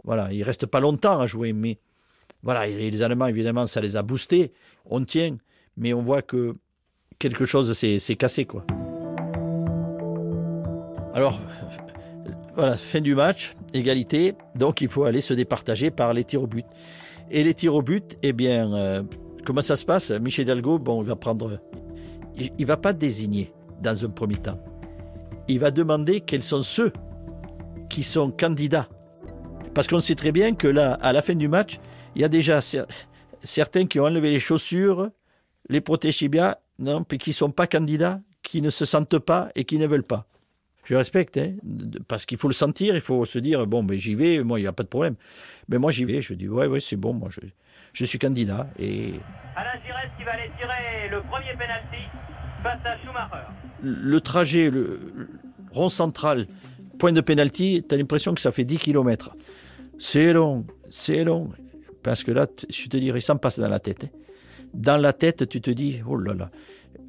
voilà, 0.05 0.33
il 0.33 0.42
reste 0.42 0.66
pas 0.66 0.81
longtemps 0.81 1.20
à 1.20 1.26
jouer, 1.26 1.52
mais 1.52 1.79
voilà, 2.42 2.66
les 2.66 3.02
Allemands, 3.02 3.26
évidemment, 3.26 3.66
ça 3.66 3.81
les 3.81 3.96
a 3.96 4.02
boostés. 4.02 4.52
On 4.85 5.05
tient, 5.05 5.37
mais 5.76 5.94
on 5.94 6.02
voit 6.02 6.22
que 6.22 6.52
quelque 7.18 7.44
chose 7.44 7.72
s'est 7.72 8.16
cassé, 8.16 8.44
quoi. 8.44 8.64
Alors, 11.14 11.40
voilà, 12.57 12.76
fin 12.76 13.00
du 13.00 13.14
match, 13.14 13.55
égalité, 13.72 14.35
donc 14.55 14.81
il 14.81 14.88
faut 14.88 15.05
aller 15.05 15.20
se 15.20 15.33
départager 15.33 15.90
par 15.90 16.12
les 16.12 16.24
tirs 16.24 16.42
au 16.42 16.46
but. 16.46 16.66
Et 17.30 17.42
les 17.42 17.54
tirs 17.54 17.74
au 17.74 17.82
but, 17.82 18.16
eh 18.22 18.32
bien, 18.32 18.72
euh, 18.74 19.02
comment 19.44 19.62
ça 19.62 19.76
se 19.76 19.84
passe 19.84 20.10
Michel 20.10 20.44
Hidalgo, 20.44 20.78
bon, 20.78 21.02
il 21.02 21.08
va 21.08 21.16
prendre. 21.16 21.60
Il, 22.58 22.66
va 22.66 22.76
pas 22.76 22.92
désigner 22.92 23.52
dans 23.82 24.04
un 24.04 24.10
premier 24.10 24.36
temps. 24.36 24.62
Il 25.48 25.58
va 25.58 25.70
demander 25.70 26.20
quels 26.20 26.42
sont 26.42 26.62
ceux 26.62 26.92
qui 27.88 28.02
sont 28.02 28.30
candidats. 28.30 28.88
Parce 29.74 29.88
qu'on 29.88 30.00
sait 30.00 30.14
très 30.14 30.32
bien 30.32 30.54
que 30.54 30.68
là, 30.68 30.94
à 30.94 31.12
la 31.12 31.22
fin 31.22 31.34
du 31.34 31.48
match, 31.48 31.78
il 32.14 32.20
y 32.20 32.24
a 32.24 32.28
déjà 32.28 32.60
certains 33.40 33.86
qui 33.86 34.00
ont 34.00 34.04
enlevé 34.04 34.30
les 34.30 34.40
chaussures, 34.40 35.10
les 35.68 35.80
protégés 35.80 36.28
bien 36.28 36.56
non, 36.78 37.04
puis 37.04 37.18
qui 37.18 37.30
ne 37.30 37.34
sont 37.34 37.50
pas 37.50 37.66
candidats, 37.66 38.20
qui 38.42 38.60
ne 38.60 38.70
se 38.70 38.84
sentent 38.84 39.18
pas 39.18 39.48
et 39.54 39.64
qui 39.64 39.78
ne 39.78 39.86
veulent 39.86 40.02
pas. 40.02 40.26
Je 40.87 40.94
respecte, 40.94 41.37
hein, 41.37 41.55
parce 42.07 42.27
qu'il 42.27 42.38
faut 42.38 42.46
le 42.46 42.55
sentir, 42.55 42.94
il 42.94 43.01
faut 43.01 43.25
se 43.25 43.40
dire, 43.40 43.66
bon, 43.66 43.83
ben, 43.83 43.99
j'y 43.99 44.14
vais, 44.14 44.44
moi, 44.44 44.61
il 44.61 44.62
n'y 44.62 44.68
a 44.68 44.72
pas 44.72 44.85
de 44.85 44.88
problème. 44.88 45.16
Mais 45.68 45.79
moi, 45.79 45.90
j'y 45.90 46.05
vais, 46.05 46.22
je 46.22 46.33
dis, 46.35 46.49
ouais, 46.49 46.68
ouais, 46.68 46.79
c'est 46.79 46.94
bon, 46.94 47.12
moi, 47.12 47.29
je, 47.31 47.40
je 47.92 48.05
suis 48.05 48.20
candidat. 48.20 48.68
Et... 48.79 49.14
Alain 49.57 49.81
Giresse 49.85 50.11
qui 50.16 50.22
va 50.22 50.33
aller 50.35 50.51
tirer 50.57 51.09
le 51.11 51.22
premier 51.22 51.55
penalty 51.55 52.05
face 52.62 52.79
à 52.85 52.96
Schumacher. 52.99 53.49
Le 53.83 54.20
trajet, 54.20 54.70
le, 54.70 55.29
rond 55.72 55.88
central, 55.88 56.46
point 57.01 57.12
de 57.12 57.20
penalty, 57.20 57.85
tu 57.87 57.92
as 57.92 57.99
l'impression 57.99 58.33
que 58.33 58.40
ça 58.40 58.53
fait 58.53 58.64
10 58.64 58.79
km. 58.79 59.35
C'est 59.99 60.33
long, 60.33 60.64
c'est 60.88 61.25
long. 61.25 61.51
Parce 62.05 62.22
que 62.22 62.31
là, 62.31 62.46
je 62.70 62.87
te 62.87 62.96
dirais, 62.96 63.20
ça 63.20 63.35
me 63.35 63.40
passe 63.40 63.59
dans 63.59 63.68
la 63.68 63.81
tête. 63.81 64.05
Hein 64.05 64.18
dans 64.77 65.01
la 65.01 65.12
tête, 65.12 65.49
tu 65.49 65.61
te 65.61 65.70
dis, 65.70 66.01
oh 66.07 66.16
là 66.16 66.35
là, 66.35 66.51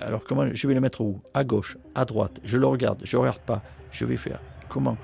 alors 0.02 0.24
comment 0.24 0.48
je 0.54 0.68
vais 0.68 0.74
le 0.74 0.80
mettre 0.80 1.02
où? 1.02 1.20
À 1.34 1.44
gauche, 1.44 1.78
à 1.96 2.06
droite, 2.06 2.40
je 2.44 2.58
le 2.58 2.68
regarde, 2.68 3.02
je 3.04 3.18
ne 3.18 3.22
regarde 3.22 3.40
pas, 3.42 3.62
je 3.92 4.06
vais 4.06 4.18
faire. 4.18 4.42
Comment? 4.70 4.98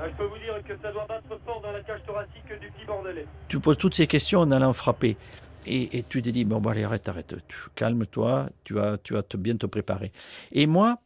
Ah, 0.00 0.08
Je 0.08 0.16
peux 0.16 0.24
vous 0.24 0.38
dire 0.38 0.54
que 0.66 0.74
ça 0.82 0.92
doit 0.92 1.06
battre 1.06 1.38
fort 1.44 1.60
dans 1.62 1.72
la 1.72 1.82
cage 1.82 2.00
thoracique 2.06 2.60
du 2.60 2.70
petit 2.70 2.86
bordelais. 2.86 3.26
Tu 3.48 3.60
poses 3.60 3.78
toutes 3.78 3.94
ces 3.94 4.06
questions 4.06 4.40
en 4.40 4.50
allant 4.50 4.72
frapper. 4.72 5.16
Et, 5.64 6.02
tu 6.08 6.22
te 6.22 6.28
dis, 6.28 6.44
bon, 6.44 6.60
allez, 6.68 6.82
arrête, 6.82 7.08
arrête, 7.08 7.36
calme-toi, 7.76 8.48
tu 8.64 8.74
vas, 8.74 8.98
tu 8.98 9.12
vas 9.12 9.22
te, 9.22 9.36
bien 9.36 9.56
te 9.56 9.66
préparer. 9.66 10.10
Et 10.50 10.66
moi, 10.66 10.98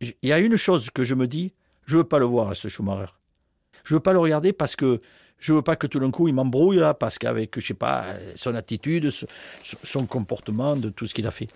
il 0.00 0.14
y 0.22 0.32
a 0.32 0.38
une 0.38 0.56
chose 0.56 0.90
que 0.90 1.02
je 1.02 1.16
me 1.16 1.26
dis, 1.26 1.52
je 1.84 1.96
ne 1.96 2.02
veux 2.02 2.08
pas 2.08 2.20
le 2.20 2.24
voir 2.24 2.50
à 2.50 2.54
ce 2.54 2.68
Schumacher. 2.68 3.12
Je 3.82 3.94
ne 3.94 3.96
veux 3.96 4.02
pas 4.02 4.12
le 4.12 4.20
regarder 4.20 4.52
parce 4.52 4.76
que 4.76 5.00
Je 5.38 5.52
veux 5.52 5.62
pas 5.62 5.76
que 5.76 5.86
tout 5.86 6.00
d'un 6.00 6.10
coup 6.10 6.28
il 6.28 6.34
m'embrouille 6.34 6.78
là, 6.78 6.94
parce 6.94 7.18
qu'avec, 7.18 7.58
je 7.58 7.66
sais 7.66 7.74
pas, 7.74 8.04
son 8.34 8.54
attitude, 8.54 9.08
son 9.62 10.06
comportement, 10.06 10.76
de 10.76 10.88
tout 10.88 11.06
ce 11.06 11.14
qu'il 11.14 11.26
a 11.26 11.30
fait. 11.30 11.48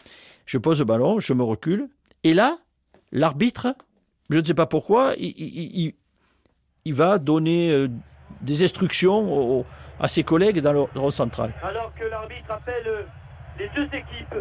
Je 0.46 0.58
pose 0.58 0.78
le 0.78 0.84
ballon, 0.84 1.18
je 1.20 1.32
me 1.32 1.42
recule, 1.42 1.86
et 2.24 2.34
là, 2.34 2.58
l'arbitre, 3.10 3.74
je 4.30 4.38
ne 4.38 4.44
sais 4.44 4.54
pas 4.54 4.66
pourquoi, 4.66 5.12
il, 5.18 5.94
il, 6.84 6.94
va 6.94 7.18
donner 7.18 7.70
euh, 7.70 7.88
des 8.40 8.64
instructions 8.64 9.64
à 9.98 10.08
ses 10.08 10.24
collègues 10.24 10.60
dans 10.60 10.72
le 10.72 10.80
rond 10.80 11.10
central. 11.10 11.52
Alors 11.62 11.92
que 11.94 12.04
l'arbitre 12.04 12.50
appelle 12.50 12.86
euh, 12.86 13.02
les 13.58 13.68
deux 13.74 13.86
équipes 13.86 14.36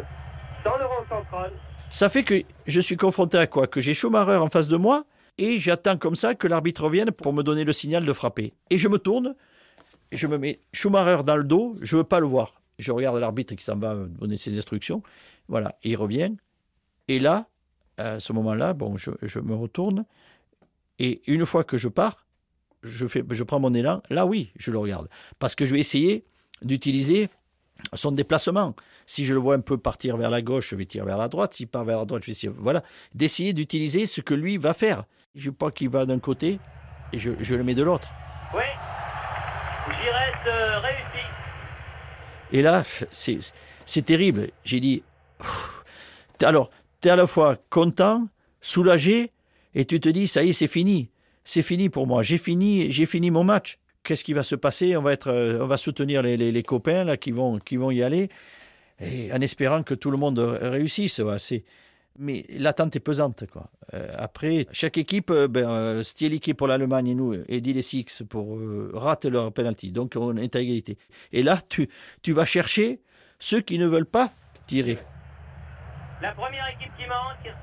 dans 0.63 0.77
le 0.77 0.85
rond 0.85 1.05
central. 1.09 1.51
Ça 1.89 2.09
fait 2.09 2.23
que 2.23 2.35
je 2.67 2.79
suis 2.79 2.95
confronté 2.95 3.37
à 3.37 3.47
quoi? 3.47 3.67
Que 3.67 3.81
j'ai 3.81 3.93
Schumacher 3.93 4.37
en 4.37 4.47
face 4.47 4.67
de 4.67 4.77
moi 4.77 5.03
et 5.41 5.57
j'attends 5.57 5.97
comme 5.97 6.15
ça 6.15 6.35
que 6.35 6.47
l'arbitre 6.47 6.83
revienne 6.83 7.11
pour 7.11 7.33
me 7.33 7.41
donner 7.41 7.63
le 7.63 7.73
signal 7.73 8.05
de 8.05 8.13
frapper. 8.13 8.53
Et 8.69 8.77
je 8.77 8.87
me 8.87 8.99
tourne, 8.99 9.35
je 10.11 10.27
me 10.27 10.37
mets 10.37 10.59
Schumacher 10.71 11.23
dans 11.23 11.35
le 11.35 11.43
dos, 11.43 11.77
je 11.81 11.97
veux 11.97 12.03
pas 12.03 12.19
le 12.19 12.27
voir. 12.27 12.61
Je 12.77 12.91
regarde 12.91 13.17
l'arbitre 13.17 13.55
qui 13.55 13.63
s'en 13.63 13.75
va 13.75 13.95
donner 13.95 14.37
ses 14.37 14.55
instructions. 14.55 15.01
Voilà, 15.47 15.75
il 15.83 15.97
revient. 15.97 16.35
Et 17.07 17.17
là, 17.17 17.47
à 17.97 18.19
ce 18.19 18.33
moment-là, 18.33 18.73
bon, 18.73 18.97
je, 18.97 19.39
me 19.39 19.55
retourne. 19.55 20.05
Et 20.99 21.23
une 21.25 21.47
fois 21.47 21.63
que 21.63 21.75
je 21.75 21.87
pars, 21.87 22.27
je, 22.83 23.07
fais, 23.07 23.23
je 23.27 23.43
prends 23.43 23.59
mon 23.59 23.73
élan. 23.73 24.03
Là, 24.11 24.27
oui, 24.27 24.51
je 24.57 24.69
le 24.69 24.77
regarde. 24.77 25.09
Parce 25.39 25.55
que 25.55 25.65
je 25.65 25.73
vais 25.73 25.79
essayer 25.79 26.23
d'utiliser 26.61 27.29
son 27.93 28.11
déplacement. 28.11 28.75
Si 29.07 29.25
je 29.25 29.33
le 29.33 29.39
vois 29.39 29.55
un 29.55 29.61
peu 29.61 29.77
partir 29.77 30.17
vers 30.17 30.29
la 30.29 30.43
gauche, 30.43 30.69
je 30.69 30.75
vais 30.75 30.85
tirer 30.85 31.05
vers 31.05 31.17
la 31.17 31.29
droite. 31.29 31.55
S'il 31.55 31.67
part 31.67 31.83
vers 31.83 31.97
la 31.97 32.05
droite, 32.05 32.21
je 32.21 32.27
vais 32.27 32.31
essayer, 32.31 32.53
voilà, 32.55 32.83
d'essayer 33.15 33.53
d'utiliser 33.53 34.05
ce 34.05 34.21
que 34.21 34.35
lui 34.35 34.57
va 34.57 34.75
faire. 34.75 35.05
Je 35.33 35.49
pas 35.49 35.71
qu'il 35.71 35.87
va 35.87 36.05
d'un 36.05 36.19
côté 36.19 36.59
et 37.13 37.19
je, 37.19 37.31
je, 37.39 37.55
le 37.55 37.63
mets 37.63 37.73
de 37.73 37.83
l'autre. 37.83 38.09
Oui, 38.53 38.63
j'y 39.87 40.09
reste 40.09 40.47
euh, 40.47 40.79
réussi. 40.79 41.25
Et 42.51 42.61
là, 42.61 42.83
c'est 43.85 44.01
terrible. 44.01 44.49
J'ai 44.65 44.81
dit, 44.81 45.03
alors, 46.43 46.69
tu 47.01 47.07
es 47.07 47.11
à 47.11 47.15
la 47.15 47.27
fois 47.27 47.57
content, 47.69 48.27
soulagé, 48.59 49.29
et 49.73 49.85
tu 49.85 50.01
te 50.01 50.09
dis, 50.09 50.27
ça 50.27 50.43
y 50.43 50.49
est, 50.49 50.53
c'est 50.53 50.67
fini. 50.67 51.09
C'est 51.45 51.61
fini 51.61 51.87
pour 51.87 52.07
moi. 52.07 52.23
J'ai 52.23 52.37
fini, 52.37 52.91
j'ai 52.91 53.05
fini 53.05 53.31
mon 53.31 53.45
match. 53.45 53.77
Qu'est-ce 54.03 54.25
qui 54.25 54.33
va 54.33 54.43
se 54.43 54.55
passer? 54.55 54.97
On 54.97 55.01
va, 55.01 55.13
être, 55.13 55.29
euh, 55.29 55.59
on 55.61 55.67
va 55.67 55.77
soutenir 55.77 56.21
les, 56.23 56.35
les, 56.35 56.63
copains 56.63 57.05
là, 57.05 57.15
qui, 57.15 57.31
vont, 57.31 57.57
qui 57.57 57.77
vont 57.77 57.91
y 57.91 58.03
aller, 58.03 58.27
et 58.99 59.31
en 59.31 59.39
espérant 59.39 59.83
que 59.83 59.93
tout 59.93 60.11
le 60.11 60.17
monde 60.17 60.39
réussisse. 60.39 61.21
c'est 61.37 61.63
mais 62.17 62.43
l'attente 62.57 62.95
est 62.95 62.99
pesante. 62.99 63.45
Quoi. 63.51 63.69
Euh, 63.93 64.11
après, 64.17 64.67
chaque 64.71 64.97
équipe, 64.97 65.31
euh, 65.31 65.47
ben, 65.47 65.69
euh, 65.69 66.03
pour 66.57 66.67
l'Allemagne 66.67 67.07
et 67.07 67.15
nous, 67.15 67.33
et 67.33 67.59
les 67.59 67.81
Six 67.81 68.23
pour 68.29 68.57
euh, 68.57 68.91
rate 68.93 69.25
leur 69.25 69.51
penalty. 69.51 69.91
Donc 69.91 70.13
on 70.15 70.35
est 70.37 70.55
à 70.55 70.59
égalité. 70.59 70.97
Et 71.31 71.43
là, 71.43 71.59
tu, 71.67 71.89
tu 72.21 72.33
vas 72.33 72.45
chercher 72.45 73.01
ceux 73.39 73.61
qui 73.61 73.79
ne 73.79 73.87
veulent 73.87 74.05
pas 74.05 74.31
tirer. 74.67 74.99
La 76.21 76.33
première 76.33 76.67
équipe 76.69 76.91
qui 76.97 77.07
manque 77.07 77.55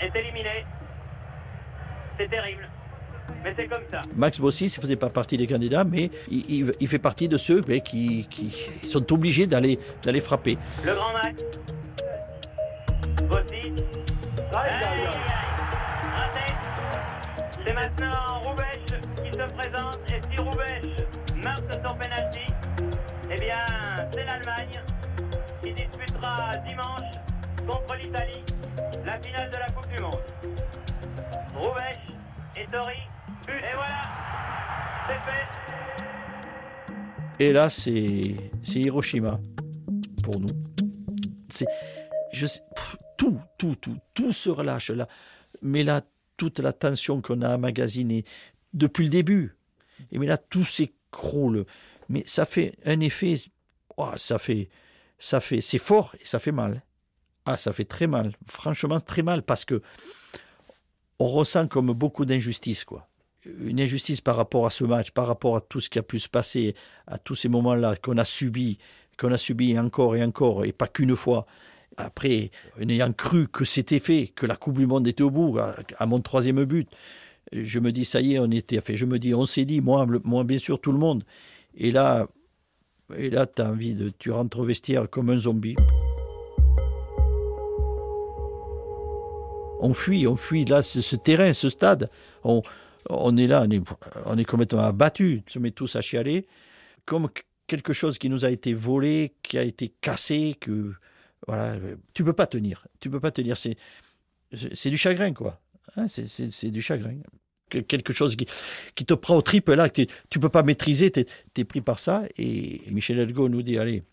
est 0.00 0.18
éliminée. 0.18 0.64
C'est 2.18 2.28
terrible. 2.28 2.68
Mais 3.42 3.54
c'est 3.56 3.68
comme 3.68 3.82
ça. 3.90 4.02
Max 4.16 4.40
Bossi, 4.40 4.64
ne 4.64 4.70
faisait 4.70 4.96
pas 4.96 5.10
partie 5.10 5.36
des 5.36 5.46
candidats, 5.46 5.84
mais 5.84 6.10
il, 6.30 6.72
il, 6.78 6.88
fait 6.88 6.98
partie 6.98 7.28
de 7.28 7.36
ceux 7.36 7.62
mais, 7.68 7.80
qui, 7.80 8.26
qui, 8.30 8.50
sont 8.86 9.12
obligés 9.12 9.46
d'aller 9.46 9.78
frapper. 10.20 10.58
Le 10.84 10.94
grand 10.94 11.12
match. 11.12 11.40
C'est 17.66 17.72
maintenant 17.72 18.40
Roubèche 18.42 19.00
qui 19.22 19.30
se 19.32 19.44
présente. 19.54 19.98
Et 20.08 20.20
si 20.30 20.36
Roubèche 20.42 21.06
marque 21.36 21.72
son 21.72 21.94
penalty, 21.96 22.46
eh 23.30 23.40
bien, 23.40 23.64
c'est 24.12 24.24
l'Allemagne 24.24 24.82
qui 25.62 25.72
disputera 25.72 26.56
dimanche 26.68 27.16
contre 27.66 27.96
l'Italie 27.96 28.44
la 29.04 29.18
finale 29.20 29.50
de 29.50 29.56
la 29.56 29.66
Coupe 29.70 29.88
du 29.88 30.02
Monde. 30.02 30.20
Roubèche 31.54 32.08
et 32.56 32.66
Tori, 32.70 33.08
et 33.48 33.74
voilà, 33.74 34.02
c'est 35.08 35.22
fait. 35.30 35.46
Et 37.40 37.52
là, 37.52 37.68
c'est 37.70 38.78
Hiroshima 38.78 39.40
pour 40.22 40.38
nous. 40.38 40.46
C'est 41.48 41.66
je 42.32 42.46
tout, 43.16 43.38
tout, 43.58 43.76
tout, 43.76 43.96
tout 44.14 44.32
se 44.32 44.50
relâche 44.50 44.90
là. 44.90 45.08
Mais 45.62 45.84
là, 45.84 46.02
toute 46.36 46.58
la 46.58 46.72
tension 46.72 47.20
qu'on 47.20 47.42
a 47.42 47.54
emmagasinée 47.54 48.24
depuis 48.72 49.04
le 49.04 49.10
début, 49.10 49.56
et 50.10 50.18
mais 50.18 50.26
là, 50.26 50.36
tout 50.36 50.64
s'écroule. 50.64 51.62
Mais 52.08 52.22
ça 52.26 52.44
fait 52.44 52.76
un 52.84 53.00
effet, 53.00 53.36
oh, 53.96 54.10
ça 54.16 54.38
fait, 54.38 54.68
ça 55.18 55.40
fait, 55.40 55.60
c'est 55.60 55.78
fort 55.78 56.14
et 56.20 56.24
ça 56.24 56.38
fait 56.38 56.52
mal. 56.52 56.82
Ah, 57.46 57.56
ça 57.56 57.72
fait 57.72 57.84
très 57.84 58.06
mal, 58.06 58.34
franchement 58.46 58.98
très 59.00 59.22
mal, 59.22 59.42
parce 59.42 59.64
que 59.64 59.82
on 61.18 61.28
ressent 61.28 61.68
comme 61.68 61.92
beaucoup 61.92 62.24
d'injustice, 62.24 62.84
quoi. 62.84 63.08
Une 63.60 63.80
injustice 63.80 64.22
par 64.22 64.36
rapport 64.36 64.66
à 64.66 64.70
ce 64.70 64.84
match, 64.84 65.10
par 65.10 65.26
rapport 65.26 65.54
à 65.56 65.60
tout 65.60 65.78
ce 65.78 65.90
qui 65.90 65.98
a 65.98 66.02
pu 66.02 66.18
se 66.18 66.28
passer, 66.28 66.74
à 67.06 67.18
tous 67.18 67.34
ces 67.34 67.48
moments-là 67.48 67.96
qu'on 67.96 68.16
a 68.16 68.24
subis, 68.24 68.78
qu'on 69.18 69.30
a 69.30 69.38
subis 69.38 69.78
encore 69.78 70.16
et 70.16 70.24
encore, 70.24 70.64
et 70.64 70.72
pas 70.72 70.88
qu'une 70.88 71.14
fois. 71.14 71.46
Après, 71.96 72.50
en 72.80 72.88
ayant 72.88 73.12
cru 73.12 73.46
que 73.48 73.64
c'était 73.64 74.00
fait, 74.00 74.32
que 74.34 74.46
la 74.46 74.56
Coupe 74.56 74.78
du 74.78 74.86
Monde 74.86 75.06
était 75.06 75.22
au 75.22 75.30
bout, 75.30 75.58
à, 75.58 76.06
mon 76.06 76.20
troisième 76.20 76.64
but, 76.64 76.88
je 77.52 77.78
me 77.78 77.92
dis, 77.92 78.04
ça 78.04 78.20
y 78.20 78.34
est, 78.34 78.38
on 78.38 78.50
était 78.50 78.80
fait. 78.80 78.96
Je 78.96 79.06
me 79.06 79.18
dis, 79.18 79.34
on 79.34 79.46
s'est 79.46 79.64
dit, 79.64 79.80
moi, 79.80 80.06
moi, 80.24 80.44
bien 80.44 80.58
sûr, 80.58 80.80
tout 80.80 80.92
le 80.92 80.98
monde. 80.98 81.24
Et 81.76 81.90
là, 81.90 82.26
et 83.16 83.30
là 83.30 83.46
tu 83.46 83.62
as 83.62 83.70
envie 83.70 83.94
de. 83.94 84.10
Tu 84.18 84.30
rentres 84.30 84.58
au 84.58 84.64
vestiaire 84.64 85.08
comme 85.08 85.30
un 85.30 85.36
zombie. 85.36 85.76
On 89.80 89.92
fuit, 89.92 90.26
on 90.26 90.36
fuit. 90.36 90.64
Là, 90.64 90.82
ce 90.82 91.16
terrain, 91.16 91.52
ce 91.52 91.68
stade, 91.68 92.10
on, 92.42 92.62
on 93.10 93.36
est 93.36 93.46
là, 93.46 93.64
on 93.66 93.70
est, 93.70 93.82
on 94.26 94.38
est 94.38 94.44
complètement 94.44 94.84
abattu. 94.84 95.42
On 95.46 95.50
se 95.50 95.58
met 95.58 95.70
tous 95.70 95.96
à 95.96 96.00
chialer. 96.00 96.46
Comme 97.04 97.28
quelque 97.66 97.92
chose 97.92 98.18
qui 98.18 98.28
nous 98.30 98.44
a 98.44 98.50
été 98.50 98.72
volé, 98.72 99.34
qui 99.42 99.58
a 99.58 99.62
été 99.62 99.92
cassé, 100.00 100.56
que 100.58 100.92
voilà, 101.46 101.76
tu 102.14 102.24
peux 102.24 102.32
pas 102.32 102.46
tenir. 102.46 102.86
Tu 103.00 103.10
peux 103.10 103.20
pas 103.20 103.30
tenir. 103.30 103.56
C'est, 103.56 103.76
c'est 104.74 104.90
du 104.90 104.96
chagrin, 104.96 105.32
quoi. 105.32 105.60
Hein, 105.96 106.06
c'est 106.08 106.70
du 106.70 106.80
chagrin. 106.80 107.16
Quelque 107.68 108.12
chose 108.12 108.36
qui, 108.36 108.46
qui, 108.94 109.04
te 109.04 109.14
prend 109.14 109.36
au 109.36 109.42
tripes 109.42 109.68
là, 109.68 109.88
que 109.88 110.02
tu 110.30 110.38
peux 110.38 110.48
pas 110.48 110.62
maîtriser, 110.62 111.10
tu 111.10 111.24
es, 111.56 111.64
pris 111.64 111.80
par 111.80 111.98
ça. 111.98 112.24
Et 112.36 112.82
Michel 112.90 113.18
Elgo 113.18 113.48
nous 113.48 113.62
dit 113.62 113.78
allez, 113.78 114.04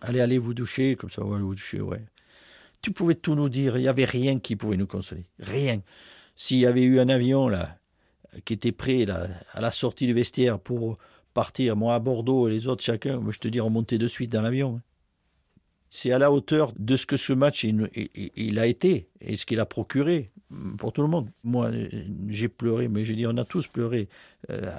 allez, 0.00 0.20
allez 0.20 0.38
vous 0.38 0.54
doucher, 0.54 0.96
comme 0.96 1.10
ça, 1.10 1.22
vous 1.22 1.54
doucher, 1.54 1.80
ouais. 1.80 2.04
Tu 2.82 2.90
pouvais 2.90 3.14
tout 3.14 3.34
nous 3.34 3.48
dire, 3.48 3.76
il 3.76 3.82
n'y 3.82 3.88
avait 3.88 4.04
rien 4.04 4.38
qui 4.38 4.56
pouvait 4.56 4.76
nous 4.76 4.86
consoler. 4.86 5.26
Rien. 5.38 5.82
S'il 6.36 6.58
y 6.58 6.66
avait 6.66 6.82
eu 6.82 7.00
un 7.00 7.08
avion, 7.08 7.48
là, 7.48 7.78
qui 8.44 8.54
était 8.54 8.72
prêt, 8.72 9.04
là, 9.04 9.28
à 9.52 9.60
la 9.60 9.70
sortie 9.70 10.06
du 10.06 10.14
vestiaire 10.14 10.58
pour 10.58 10.98
partir, 11.34 11.76
moi 11.76 11.94
à 11.94 11.98
Bordeaux 11.98 12.48
et 12.48 12.52
les 12.52 12.66
autres 12.66 12.84
chacun, 12.84 13.20
je 13.30 13.38
te 13.38 13.48
dis, 13.48 13.60
on 13.60 13.70
montait 13.70 13.98
de 13.98 14.08
suite 14.08 14.32
dans 14.32 14.42
l'avion 14.42 14.80
c'est 15.90 16.12
à 16.12 16.18
la 16.18 16.30
hauteur 16.30 16.72
de 16.78 16.96
ce 16.96 17.06
que 17.06 17.16
ce 17.16 17.32
match 17.32 17.64
il, 17.64 18.58
a 18.58 18.66
été 18.66 19.08
et 19.20 19.36
ce 19.36 19.46
qu'il 19.46 19.60
a 19.60 19.66
procuré 19.66 20.26
pour 20.78 20.92
tout 20.92 21.02
le 21.02 21.08
monde. 21.08 21.28
Moi, 21.44 21.70
j'ai 22.28 22.48
pleuré, 22.48 22.88
mais 22.88 23.04
je 23.04 23.12
dis, 23.12 23.26
on 23.26 23.36
a 23.36 23.44
tous 23.44 23.66
pleuré 23.66 24.08
euh, 24.50 24.70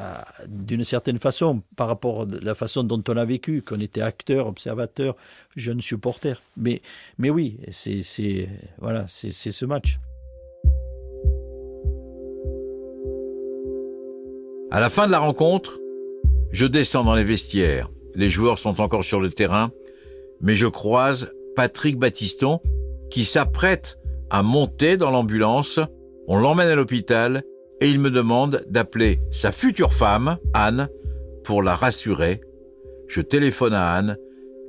d'une 0.47 0.83
certaine 0.83 1.19
façon 1.19 1.61
par 1.75 1.87
rapport 1.87 2.21
à 2.21 2.25
la 2.41 2.55
façon 2.55 2.83
dont 2.83 3.03
on 3.07 3.17
a 3.17 3.25
vécu, 3.25 3.61
qu'on 3.61 3.79
était 3.79 4.01
acteur, 4.01 4.47
observateur, 4.47 5.15
jeune 5.55 5.81
supporter. 5.81 6.41
Mais, 6.57 6.81
mais 7.17 7.29
oui, 7.29 7.59
c'est 7.71 8.49
voilà, 8.79 9.05
c'est 9.07 9.31
ce 9.31 9.65
match. 9.65 9.99
À 14.71 14.79
la 14.79 14.91
fin 14.91 15.07
de 15.07 15.11
la 15.11 15.19
rencontre, 15.19 15.79
je 16.51 16.67
descends 16.67 17.03
dans 17.03 17.15
les 17.15 17.23
vestiaires. 17.23 17.89
Les 18.15 18.29
joueurs 18.29 18.59
sont 18.59 18.81
encore 18.81 19.03
sur 19.03 19.19
le 19.19 19.31
terrain 19.31 19.71
mais 20.41 20.55
je 20.55 20.67
croise 20.67 21.29
Patrick 21.55 21.97
Battiston 21.97 22.59
qui 23.09 23.25
s'apprête 23.25 23.97
à 24.29 24.43
monter 24.43 24.97
dans 24.97 25.11
l'ambulance. 25.11 25.79
On 26.27 26.37
l'emmène 26.37 26.69
à 26.69 26.75
l'hôpital 26.75 27.43
et 27.81 27.89
il 27.89 27.99
me 27.99 28.11
demande 28.11 28.63
d'appeler 28.69 29.19
sa 29.31 29.51
future 29.51 29.93
femme, 29.93 30.37
Anne, 30.53 30.89
pour 31.43 31.63
la 31.63 31.75
rassurer. 31.75 32.41
Je 33.07 33.21
téléphone 33.21 33.73
à 33.73 33.93
Anne 33.93 34.17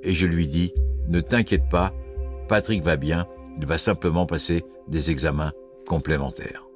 et 0.03 0.15
je 0.15 0.27
lui 0.27 0.47
dis 0.47 0.73
Ne 1.09 1.21
t'inquiète 1.21 1.69
pas, 1.71 1.93
Patrick 2.49 2.83
va 2.83 2.97
bien, 2.97 3.27
il 3.59 3.67
va 3.67 3.79
simplement 3.79 4.27
passer 4.27 4.65
des 4.89 5.11
examens 5.11 5.53
complémentaires. 5.87 6.67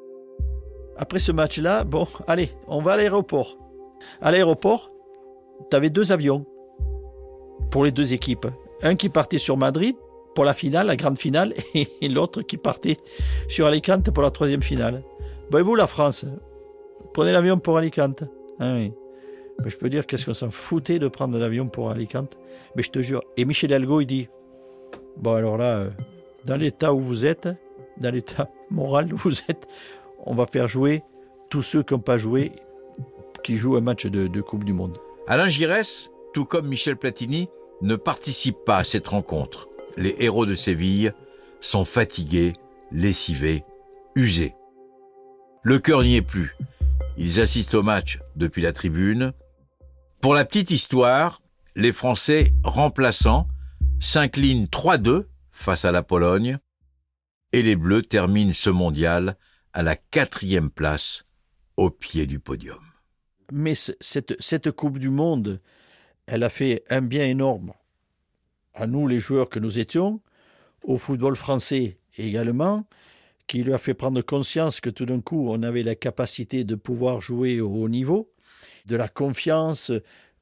Après 0.97 1.19
ce 1.19 1.33
match-là, 1.33 1.85
bon, 1.85 2.07
allez, 2.27 2.51
on 2.69 2.81
va 2.81 2.93
à 2.93 2.97
l'aéroport. 2.97 3.59
À 4.21 4.31
l'aéroport, 4.31 4.91
tu 5.71 5.77
avais 5.77 5.91
deux 5.91 6.13
avions 6.13 6.45
pour 7.71 7.85
les 7.85 7.91
deux 7.91 8.13
équipes. 8.13 8.47
Un 8.85 8.97
qui 8.97 9.09
partait 9.09 9.39
sur 9.39 9.57
Madrid 9.57 9.97
pour 10.35 10.45
la 10.45 10.53
finale, 10.53 10.89
la 10.89 10.97
grande 10.97 11.19
finale, 11.19 11.55
et 11.75 12.09
l'autre 12.09 12.43
qui 12.43 12.59
partait 12.59 12.99
sur 13.49 13.67
Alicante 13.67 14.11
pour 14.11 14.23
la 14.23 14.31
troisième 14.31 14.63
finale. 14.63 15.03
Ben 15.51 15.63
vous, 15.63 15.75
la 15.75 15.87
France, 15.87 16.27
prenez 17.15 17.33
l'avion 17.33 17.59
pour 17.59 17.79
Alicante. 17.79 18.25
Ah. 18.61 18.75
Mais 18.75 19.71
je 19.71 19.77
peux 19.79 19.89
dire 19.89 20.07
qu'est-ce 20.07 20.27
qu'on 20.27 20.35
s'en 20.35 20.51
foutait 20.51 20.99
de 20.99 21.09
prendre 21.09 21.39
l'avion 21.39 21.67
pour 21.69 21.91
Alicante. 21.91 22.37
Mais 22.77 22.83
je 22.83 22.91
te 22.91 23.01
jure. 23.01 23.23
Et 23.39 23.47
Michel 23.47 23.71
Hidalgo, 23.71 24.03
il 24.03 24.07
dit 24.07 24.29
Bon, 25.17 25.33
alors 25.33 25.57
là, 25.57 25.79
euh, 25.79 25.91
dans 26.45 26.57
l'état 26.57 26.93
où 26.93 27.01
vous 27.01 27.25
êtes, 27.25 27.49
dans 27.97 28.13
l'état 28.13 28.51
moral 28.71 29.15
où 29.15 29.17
vous 29.17 29.39
êtes, 29.49 29.67
on 30.27 30.35
va 30.35 30.47
faire 30.47 30.69
jouer 30.69 31.03
tous 31.49 31.63
ceux 31.63 31.83
qui 31.83 31.95
n'ont 31.95 32.01
pas 32.01 32.19
joué, 32.19 32.53
qui 33.43 33.57
jouent 33.57 33.77
un 33.77 33.81
match 33.81 34.05
de, 34.07 34.27
de 34.27 34.41
Coupe 34.43 34.65
du 34.65 34.75
Monde. 34.75 34.99
Alain 35.27 35.49
Giresse, 35.49 36.11
tout 36.35 36.45
comme 36.45 36.67
Michel 36.67 36.97
Platini, 36.97 37.49
ne 37.83 37.97
participe 37.97 38.57
pas 38.65 38.79
à 38.79 38.85
cette 38.85 39.09
rencontre. 39.09 39.69
Les 39.97 40.15
héros 40.19 40.47
de 40.47 40.55
Séville 40.55 41.13
sont 41.61 41.85
fatigués, 41.85 42.53
lessivés, 42.91 43.65
usés. 44.15 44.55
Le 45.63 45.79
cœur 45.79 46.03
n'y 46.03 46.17
est 46.17 46.23
plus. 46.23 46.57
Ils 47.17 47.41
assistent 47.41 47.75
au 47.75 47.83
match 47.83 48.19
depuis 48.37 48.63
la 48.63 48.73
tribune. 48.73 49.33
Pour 50.21 50.35
la 50.35 50.45
petite 50.45 50.71
histoire, 50.71 51.43
les 51.77 51.93
Français 51.93 52.53
remplaçants 52.65 53.49
s'inclinent 54.01 54.67
3-2 54.67 55.27
face 55.53 55.85
à 55.85 55.93
la 55.93 56.03
Pologne 56.03 56.59
et 57.53 57.63
les 57.63 57.77
Bleus 57.77 58.03
terminent 58.03 58.53
ce 58.53 58.71
mondial 58.71 59.37
à 59.73 59.83
la 59.83 59.97
quatrième 59.97 60.71
place 60.71 61.25
au 61.77 61.91
pied 61.91 62.27
du 62.27 62.41
podium. 62.41 62.81
Mais 63.53 63.75
cette 63.75 64.71
Coupe 64.73 64.99
du 64.99 65.11
Monde, 65.11 65.61
elle 66.27 66.43
a 66.43 66.51
fait 66.51 66.83
un 66.91 67.03
bien 67.03 67.27
énorme 67.27 67.73
à 68.75 68.87
nous, 68.87 69.07
les 69.07 69.21
joueurs 69.21 69.49
que 69.49 69.59
nous 69.59 69.79
étions, 69.79 70.21
au 70.83 70.99
football 70.99 71.37
français 71.37 71.99
également, 72.19 72.85
qui 73.47 73.63
lui 73.63 73.73
a 73.73 73.79
fait 73.79 73.95
prendre 73.95 74.21
conscience 74.23 74.81
que 74.81 74.91
tout 74.91 75.07
d'un 75.07 75.21
coup, 75.21 75.49
on 75.49 75.63
avait 75.63 75.83
la 75.83 75.95
capacité 75.95 76.65
de 76.65 76.75
pouvoir 76.75 77.21
jouer 77.21 77.61
au 77.61 77.71
haut 77.71 77.89
niveau, 77.89 78.31
de 78.87 78.97
la 78.97 79.09
confiance, 79.09 79.93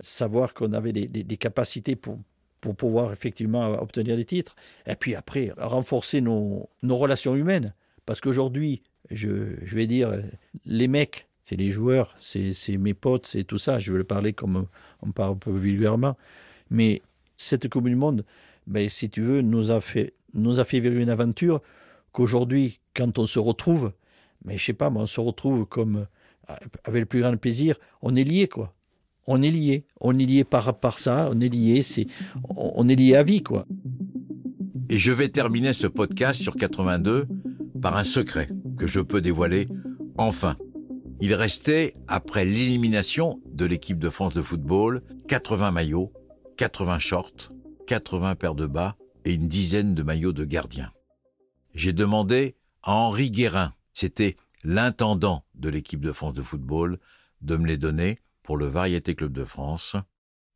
savoir 0.01 0.55
qu'on 0.55 0.73
avait 0.73 0.93
des, 0.93 1.37
capacités 1.37 1.97
pour, 1.97 2.19
pour 2.61 2.75
pouvoir 2.75 3.13
effectivement 3.13 3.81
obtenir 3.81 4.17
des 4.17 4.25
titres. 4.25 4.55
Et 4.87 4.97
puis 4.97 5.15
après, 5.15 5.53
renforcer 5.57 6.21
nos, 6.21 6.69
nos 6.83 6.97
relations 6.97 7.37
humaines. 7.37 7.75
Parce 8.07 8.21
qu'aujourd'hui, 8.21 8.83
je, 9.11 9.57
je, 9.63 9.77
vais 9.77 9.87
dire, 9.87 10.13
les 10.65 10.89
mecs, 10.89 11.29
c'est 11.43 11.57
les 11.57 11.71
joueurs, 11.71 12.15
c'est 12.19 12.77
mes 12.79 12.95
potes, 12.95 13.27
c'est 13.27 13.45
tout 13.45 13.59
ça. 13.59 13.79
Je 13.79 13.93
vais 13.93 13.99
le 13.99 14.05
parler 14.05 14.33
comme 14.33 14.67
on 15.03 15.11
parle 15.11 15.33
un 15.33 15.37
peu 15.37 15.51
vulgairement. 15.51 16.17
Mais 16.71 17.03
cette 17.37 17.69
Coupe 17.69 17.89
du 17.89 17.97
Monde, 17.97 18.25
ben, 18.67 18.89
si 18.89 19.11
tu 19.11 19.23
veux, 19.23 19.43
nous 19.43 19.71
a 19.71 19.81
fait, 19.81 20.15
nous 20.35 20.61
a 20.61 20.65
fait 20.65 20.81
vivre 20.81 20.97
une 20.97 21.11
aventure 21.11 21.61
qu'aujourd'hui, 22.13 22.81
quand 22.95 23.19
on 23.19 23.27
se 23.27 23.39
retrouve, 23.39 23.93
mais 24.45 24.57
je 24.57 24.65
sais 24.65 24.73
pas, 24.73 24.91
on 24.95 25.07
se 25.07 25.21
retrouve 25.21 25.67
comme 25.67 26.07
avec 26.85 27.01
le 27.01 27.07
plus 27.07 27.21
grand 27.21 27.37
plaisir, 27.37 27.77
on 28.03 28.15
est 28.15 28.25
lié, 28.25 28.49
quoi. 28.49 28.75
On 29.27 29.41
est 29.43 29.51
lié. 29.51 29.85
On 30.01 30.19
est 30.19 30.27
lié 30.27 30.45
par, 30.45 30.99
ça, 30.99 31.31
on 31.33 31.41
est 31.41 31.49
lié, 31.49 31.83
c'est, 31.83 32.07
on 32.57 32.89
est 32.89 32.97
lié 32.97 33.15
à 33.15 33.23
vie, 33.23 33.43
quoi. 33.43 33.67
Et 34.89 34.99
je 34.99 35.13
vais 35.13 35.29
terminer 35.29 35.73
ce 35.73 35.87
podcast 35.87 36.41
sur 36.41 36.55
82 36.55 37.27
par 37.81 37.97
un 37.97 38.05
secret 38.05 38.49
que 38.77 38.87
je 38.87 39.01
peux 39.01 39.21
dévoiler 39.21 39.69
enfin. 40.19 40.57
Il 41.25 41.35
restait, 41.35 41.95
après 42.09 42.45
l'élimination 42.45 43.41
de 43.47 43.65
l'équipe 43.65 44.01
de 44.01 44.11
France 44.11 44.35
de 44.35 44.43
football, 44.43 45.03
80 45.29 45.71
maillots, 45.71 46.13
80 46.57 46.99
shorts, 46.99 47.53
80 47.87 48.35
paires 48.35 48.57
de 48.57 48.67
bas 48.67 48.97
et 49.25 49.35
une 49.35 49.47
dizaine 49.47 49.95
de 49.95 50.03
maillots 50.03 50.33
de 50.33 50.45
gardien. 50.45 50.93
J'ai 51.77 51.93
demandé 51.93 52.57
à 52.83 52.95
Henri 52.95 53.31
Guérin, 53.31 53.73
c'était 53.93 54.37
l'intendant 54.65 55.47
de 55.55 55.69
l'équipe 55.69 56.01
de 56.01 56.11
France 56.11 56.35
de 56.35 56.43
football, 56.43 56.99
de 57.41 57.57
me 57.57 57.69
les 57.69 57.79
donner 57.79 58.19
pour 58.43 58.57
le 58.57 58.67
Variété 58.67 59.15
Club 59.15 59.33
de 59.33 59.45
France. 59.45 59.95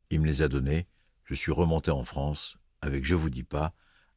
Il 0.09 0.19
me 0.19 0.27
les 0.27 0.41
a 0.41 0.49
donnés. 0.49 0.85
Je 1.23 1.33
suis 1.33 1.53
remonté 1.53 1.91
en 1.91 2.03
France 2.03 2.57
avec, 2.81 3.05
je 3.05 3.15
vous 3.15 3.29
dis 3.29 3.43
pas, 3.43 3.73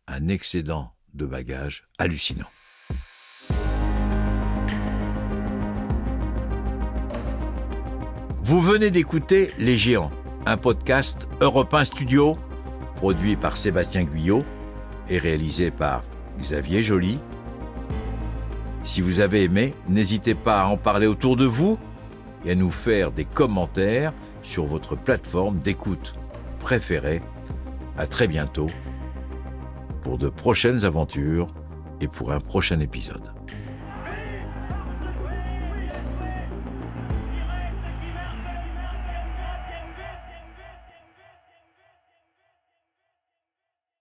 un 0.08 0.26
excédent 0.26 0.96
de 1.14 1.26
bagages 1.26 1.86
hallucinant. 1.98 2.50
Vous 8.50 8.60
venez 8.60 8.90
d'écouter 8.90 9.52
Les 9.58 9.78
Géants, 9.78 10.10
un 10.44 10.56
podcast 10.56 11.28
Europe 11.40 11.72
1 11.72 11.84
Studio, 11.84 12.36
produit 12.96 13.36
par 13.36 13.56
Sébastien 13.56 14.02
Guyot 14.02 14.42
et 15.08 15.18
réalisé 15.18 15.70
par 15.70 16.02
Xavier 16.40 16.82
Joly. 16.82 17.20
Si 18.82 19.02
vous 19.02 19.20
avez 19.20 19.44
aimé, 19.44 19.72
n'hésitez 19.88 20.34
pas 20.34 20.62
à 20.62 20.66
en 20.66 20.76
parler 20.76 21.06
autour 21.06 21.36
de 21.36 21.44
vous 21.44 21.78
et 22.44 22.50
à 22.50 22.54
nous 22.56 22.72
faire 22.72 23.12
des 23.12 23.24
commentaires 23.24 24.12
sur 24.42 24.64
votre 24.64 24.96
plateforme 24.96 25.60
d'écoute 25.60 26.14
préférée. 26.58 27.22
À 27.96 28.08
très 28.08 28.26
bientôt 28.26 28.66
pour 30.02 30.18
de 30.18 30.28
prochaines 30.28 30.84
aventures 30.84 31.46
et 32.00 32.08
pour 32.08 32.32
un 32.32 32.40
prochain 32.40 32.80
épisode. 32.80 33.30